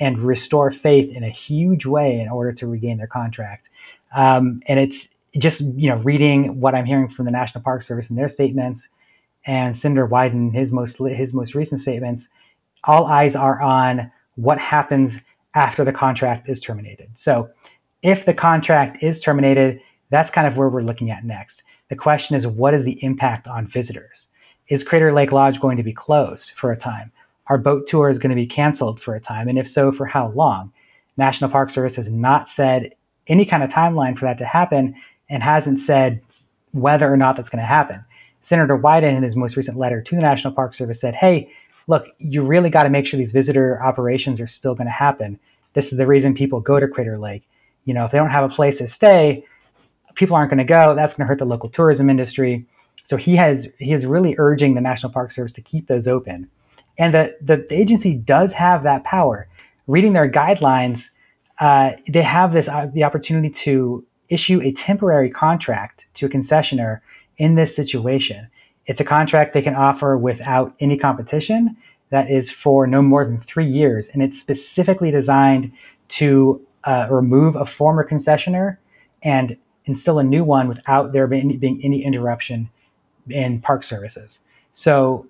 and 0.00 0.18
restore 0.18 0.72
faith 0.72 1.14
in 1.14 1.24
a 1.24 1.30
huge 1.30 1.86
way 1.86 2.20
in 2.20 2.28
order 2.28 2.52
to 2.52 2.66
regain 2.66 2.98
their 2.98 3.06
contract. 3.06 3.68
Um, 4.14 4.62
and 4.66 4.78
it's 4.78 5.08
just 5.38 5.60
you 5.60 5.90
know 5.90 5.96
reading 5.96 6.60
what 6.60 6.74
I'm 6.74 6.86
hearing 6.86 7.08
from 7.08 7.24
the 7.24 7.30
National 7.30 7.62
Park 7.62 7.82
Service 7.82 8.08
and 8.08 8.18
their 8.18 8.28
statements, 8.28 8.88
and 9.46 9.76
Senator 9.76 10.06
Wyden 10.06 10.54
his 10.54 10.70
most 10.70 10.98
his 10.98 11.32
most 11.32 11.54
recent 11.54 11.80
statements. 11.80 12.26
All 12.84 13.06
eyes 13.06 13.34
are 13.34 13.60
on 13.60 14.10
what 14.36 14.58
happens 14.58 15.14
after 15.54 15.84
the 15.84 15.92
contract 15.92 16.48
is 16.48 16.60
terminated. 16.60 17.08
So, 17.16 17.48
if 18.02 18.24
the 18.26 18.34
contract 18.34 19.02
is 19.02 19.20
terminated, 19.20 19.80
that's 20.10 20.30
kind 20.30 20.46
of 20.46 20.56
where 20.56 20.68
we're 20.68 20.82
looking 20.82 21.10
at 21.10 21.24
next. 21.24 21.62
The 21.88 21.96
question 21.96 22.36
is, 22.36 22.46
what 22.46 22.74
is 22.74 22.84
the 22.84 23.02
impact 23.02 23.46
on 23.46 23.66
visitors? 23.66 24.26
Is 24.68 24.84
Crater 24.84 25.12
Lake 25.12 25.32
Lodge 25.32 25.60
going 25.60 25.76
to 25.76 25.82
be 25.82 25.92
closed 25.92 26.52
for 26.60 26.72
a 26.72 26.76
time? 26.76 27.12
our 27.48 27.58
boat 27.58 27.86
tour 27.86 28.10
is 28.10 28.18
going 28.18 28.30
to 28.30 28.36
be 28.36 28.46
canceled 28.46 29.00
for 29.00 29.14
a 29.14 29.20
time, 29.20 29.48
and 29.48 29.58
if 29.58 29.70
so, 29.70 29.92
for 29.92 30.06
how 30.06 30.28
long? 30.28 30.72
National 31.16 31.50
Park 31.50 31.70
Service 31.70 31.96
has 31.96 32.08
not 32.08 32.50
said 32.50 32.94
any 33.28 33.44
kind 33.44 33.62
of 33.62 33.70
timeline 33.70 34.18
for 34.18 34.26
that 34.26 34.38
to 34.38 34.44
happen 34.44 34.94
and 35.30 35.42
hasn't 35.42 35.80
said 35.80 36.20
whether 36.72 37.10
or 37.10 37.16
not 37.16 37.36
that's 37.36 37.48
going 37.48 37.62
to 37.62 37.66
happen. 37.66 38.04
Senator 38.46 38.78
Wyden, 38.78 39.16
in 39.16 39.22
his 39.22 39.34
most 39.34 39.56
recent 39.56 39.76
letter 39.76 40.00
to 40.00 40.14
the 40.14 40.22
National 40.22 40.52
Park 40.52 40.74
Service, 40.74 41.00
said, 41.00 41.14
Hey, 41.14 41.52
look, 41.88 42.06
you 42.18 42.42
really 42.42 42.70
got 42.70 42.84
to 42.84 42.90
make 42.90 43.06
sure 43.06 43.18
these 43.18 43.32
visitor 43.32 43.82
operations 43.82 44.40
are 44.40 44.46
still 44.46 44.74
going 44.74 44.86
to 44.86 44.92
happen. 44.92 45.38
This 45.74 45.90
is 45.90 45.98
the 45.98 46.06
reason 46.06 46.34
people 46.34 46.60
go 46.60 46.78
to 46.78 46.86
Crater 46.86 47.18
Lake. 47.18 47.42
You 47.84 47.94
know, 47.94 48.04
if 48.04 48.12
they 48.12 48.18
don't 48.18 48.30
have 48.30 48.50
a 48.50 48.54
place 48.54 48.78
to 48.78 48.88
stay, 48.88 49.44
people 50.14 50.36
aren't 50.36 50.50
going 50.50 50.58
to 50.58 50.64
go. 50.64 50.94
That's 50.94 51.14
going 51.14 51.26
to 51.26 51.28
hurt 51.28 51.38
the 51.38 51.44
local 51.44 51.68
tourism 51.68 52.08
industry. 52.08 52.66
So 53.08 53.16
he 53.16 53.36
has 53.36 53.66
he 53.78 53.92
is 53.92 54.06
really 54.06 54.34
urging 54.38 54.74
the 54.74 54.80
National 54.80 55.12
Park 55.12 55.32
Service 55.32 55.52
to 55.52 55.60
keep 55.60 55.86
those 55.86 56.08
open, 56.08 56.48
and 56.98 57.14
the 57.14 57.36
the, 57.40 57.64
the 57.68 57.74
agency 57.74 58.14
does 58.14 58.52
have 58.52 58.82
that 58.82 59.04
power. 59.04 59.46
Reading 59.86 60.12
their 60.12 60.28
guidelines, 60.28 61.04
uh, 61.60 61.90
they 62.08 62.22
have 62.22 62.52
this 62.52 62.66
uh, 62.66 62.88
the 62.92 63.04
opportunity 63.04 63.50
to 63.50 64.04
issue 64.28 64.60
a 64.62 64.72
temporary 64.72 65.30
contract 65.30 66.04
to 66.14 66.26
a 66.26 66.28
concessionaire 66.28 67.00
in 67.38 67.54
this 67.54 67.74
situation. 67.74 68.48
It's 68.86 69.00
a 69.00 69.04
contract 69.04 69.52
they 69.52 69.62
can 69.62 69.74
offer 69.74 70.16
without 70.16 70.74
any 70.80 70.96
competition 70.98 71.76
that 72.10 72.30
is 72.30 72.50
for 72.50 72.86
no 72.86 73.02
more 73.02 73.24
than 73.24 73.40
three 73.40 73.68
years, 73.68 74.06
and 74.12 74.22
it's 74.22 74.38
specifically 74.38 75.10
designed 75.10 75.72
to 76.08 76.64
uh, 76.84 77.08
remove 77.10 77.56
a 77.56 77.66
former 77.66 78.08
concessionaire 78.08 78.78
and 79.22 79.56
instill 79.86 80.18
a 80.18 80.22
new 80.22 80.44
one 80.44 80.68
without 80.68 81.12
there 81.12 81.26
being, 81.26 81.58
being 81.58 81.80
any 81.82 82.04
interruption 82.04 82.70
in 83.28 83.60
park 83.60 83.82
services. 83.82 84.38
So, 84.74 85.26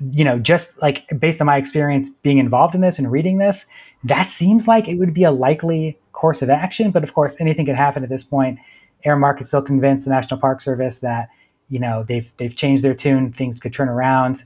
you 0.00 0.24
know, 0.24 0.38
just 0.38 0.70
like 0.80 1.04
based 1.18 1.40
on 1.40 1.46
my 1.46 1.56
experience 1.56 2.08
being 2.22 2.38
involved 2.38 2.74
in 2.74 2.80
this 2.80 2.98
and 2.98 3.10
reading 3.10 3.38
this, 3.38 3.66
that 4.04 4.30
seems 4.30 4.66
like 4.66 4.88
it 4.88 4.94
would 4.94 5.12
be 5.12 5.24
a 5.24 5.30
likely 5.30 5.98
course 6.12 6.42
of 6.42 6.50
action. 6.50 6.90
But 6.90 7.04
of 7.04 7.12
course, 7.12 7.34
anything 7.38 7.66
could 7.66 7.76
happen 7.76 8.02
at 8.02 8.08
this 8.08 8.24
point. 8.24 8.58
Aramark 9.04 9.42
is 9.42 9.48
still 9.48 9.62
convinced 9.62 10.04
the 10.04 10.10
National 10.10 10.40
Park 10.40 10.62
Service 10.62 10.98
that 10.98 11.28
you 11.68 11.78
know 11.78 12.04
they've 12.06 12.30
they've 12.38 12.54
changed 12.56 12.84
their 12.84 12.94
tune. 12.94 13.32
Things 13.32 13.58
could 13.58 13.74
turn 13.74 13.88
around, 13.88 14.44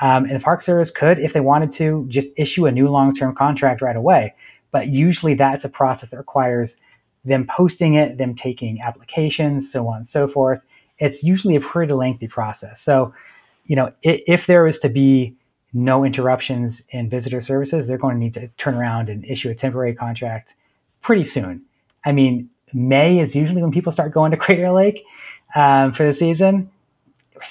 um, 0.00 0.24
and 0.24 0.36
the 0.36 0.40
Park 0.40 0.62
Service 0.62 0.90
could, 0.90 1.18
if 1.18 1.32
they 1.32 1.40
wanted 1.40 1.72
to, 1.74 2.06
just 2.08 2.28
issue 2.36 2.66
a 2.66 2.72
new 2.72 2.88
long-term 2.88 3.34
contract 3.34 3.82
right 3.82 3.96
away. 3.96 4.34
But 4.70 4.88
usually, 4.88 5.34
that's 5.34 5.64
a 5.64 5.68
process 5.68 6.10
that 6.10 6.16
requires 6.16 6.76
them 7.24 7.46
posting 7.54 7.94
it, 7.94 8.18
them 8.18 8.34
taking 8.34 8.80
applications, 8.80 9.70
so 9.72 9.86
on 9.88 9.98
and 9.98 10.10
so 10.10 10.28
forth. 10.28 10.60
It's 10.98 11.22
usually 11.22 11.56
a 11.56 11.60
pretty 11.60 11.92
lengthy 11.92 12.28
process. 12.28 12.82
So, 12.82 13.14
you 13.66 13.76
know, 13.76 13.92
if, 14.02 14.20
if 14.26 14.46
there 14.46 14.64
was 14.64 14.78
to 14.80 14.88
be 14.88 15.34
no 15.72 16.04
interruptions 16.04 16.82
in 16.90 17.10
visitor 17.10 17.42
services, 17.42 17.86
they're 17.86 17.98
going 17.98 18.16
to 18.16 18.20
need 18.20 18.34
to 18.34 18.48
turn 18.58 18.74
around 18.74 19.08
and 19.08 19.24
issue 19.24 19.50
a 19.50 19.54
temporary 19.54 19.94
contract 19.94 20.54
pretty 21.02 21.24
soon. 21.24 21.62
I 22.04 22.12
mean, 22.12 22.50
May 22.72 23.18
is 23.20 23.34
usually 23.34 23.62
when 23.62 23.72
people 23.72 23.92
start 23.92 24.12
going 24.12 24.30
to 24.30 24.36
Crater 24.44 24.70
Lake 24.70 25.02
um, 25.54 25.92
for 25.94 26.10
the 26.10 26.18
season. 26.18 26.70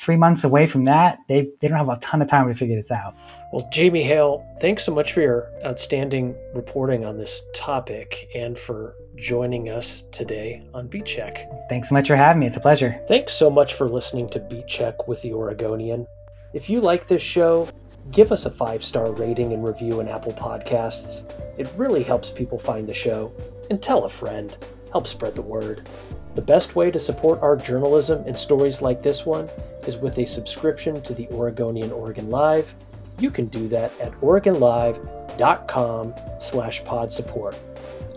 Three 0.04 0.18
months 0.18 0.44
away 0.44 0.68
from 0.68 0.84
that, 0.86 1.20
they, 1.30 1.48
they 1.62 1.68
don't 1.70 1.78
have 1.78 1.90
a 1.90 1.98
ton 2.02 2.22
of 2.22 2.30
time 2.30 2.48
to 2.50 2.56
figure 2.56 2.82
this 2.82 2.92
out. 2.92 3.16
Well, 3.54 3.68
Jamie 3.72 4.04
Hale, 4.04 4.46
thanks 4.60 4.84
so 4.84 4.94
much 4.94 5.14
for 5.14 5.22
your 5.22 5.50
outstanding 5.66 6.36
reporting 6.54 7.06
on 7.06 7.18
this 7.18 7.44
topic 7.56 8.28
and 8.36 8.58
for 8.58 8.96
joining 9.16 9.70
us 9.70 10.04
today 10.12 10.68
on 10.74 10.88
Beat 10.88 11.06
Check. 11.06 11.50
Thanks 11.70 11.88
so 11.88 11.96
much 11.96 12.08
for 12.08 12.18
having 12.18 12.42
me. 12.42 12.48
It's 12.48 12.58
a 12.58 12.60
pleasure. 12.60 13.00
Thanks 13.08 13.34
so 13.34 13.50
much 13.50 13.76
for 13.76 13.88
listening 13.88 14.28
to 14.30 14.40
Beat 14.40 14.68
Check 14.68 15.08
with 15.08 15.22
the 15.22 15.32
Oregonian. 15.32 16.06
If 16.54 16.70
you 16.70 16.82
like 16.82 17.08
this 17.08 17.22
show, 17.22 17.70
give 18.12 18.34
us 18.34 18.46
a 18.46 18.52
five 18.52 18.84
star 18.84 19.14
rating 19.14 19.54
and 19.54 19.66
review 19.66 20.02
in 20.02 20.10
Apple 20.10 20.34
Podcasts. 20.34 21.24
It 21.58 21.72
really 21.78 22.04
helps 22.04 22.30
people 22.30 22.60
find 22.60 22.88
the 22.88 22.94
show. 22.94 23.34
And 23.70 23.82
tell 23.82 24.06
a 24.06 24.10
friend 24.10 24.58
help 24.92 25.08
spread 25.08 25.36
the 25.36 25.42
word. 25.42 25.88
The 26.36 26.42
best 26.42 26.76
way 26.76 26.92
to 26.92 27.00
support 27.00 27.42
our 27.42 27.56
journalism 27.56 28.24
and 28.28 28.38
stories 28.38 28.82
like 28.82 29.02
this 29.02 29.26
one 29.26 29.50
is 29.88 29.98
with 29.98 30.20
a 30.20 30.26
subscription 30.26 31.02
to 31.02 31.14
the 31.14 31.28
Oregonian 31.30 31.92
Oregon 31.92 32.30
Live. 32.30 32.74
You 33.20 33.32
can 33.32 33.48
do 33.48 33.68
that 33.70 33.92
at 34.00 34.12
oregonlive.com 34.22 36.14
slash 36.40 36.84
pod 36.84 37.12
support. 37.12 37.60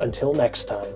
Until 0.00 0.34
next 0.34 0.64
time. 0.64 0.86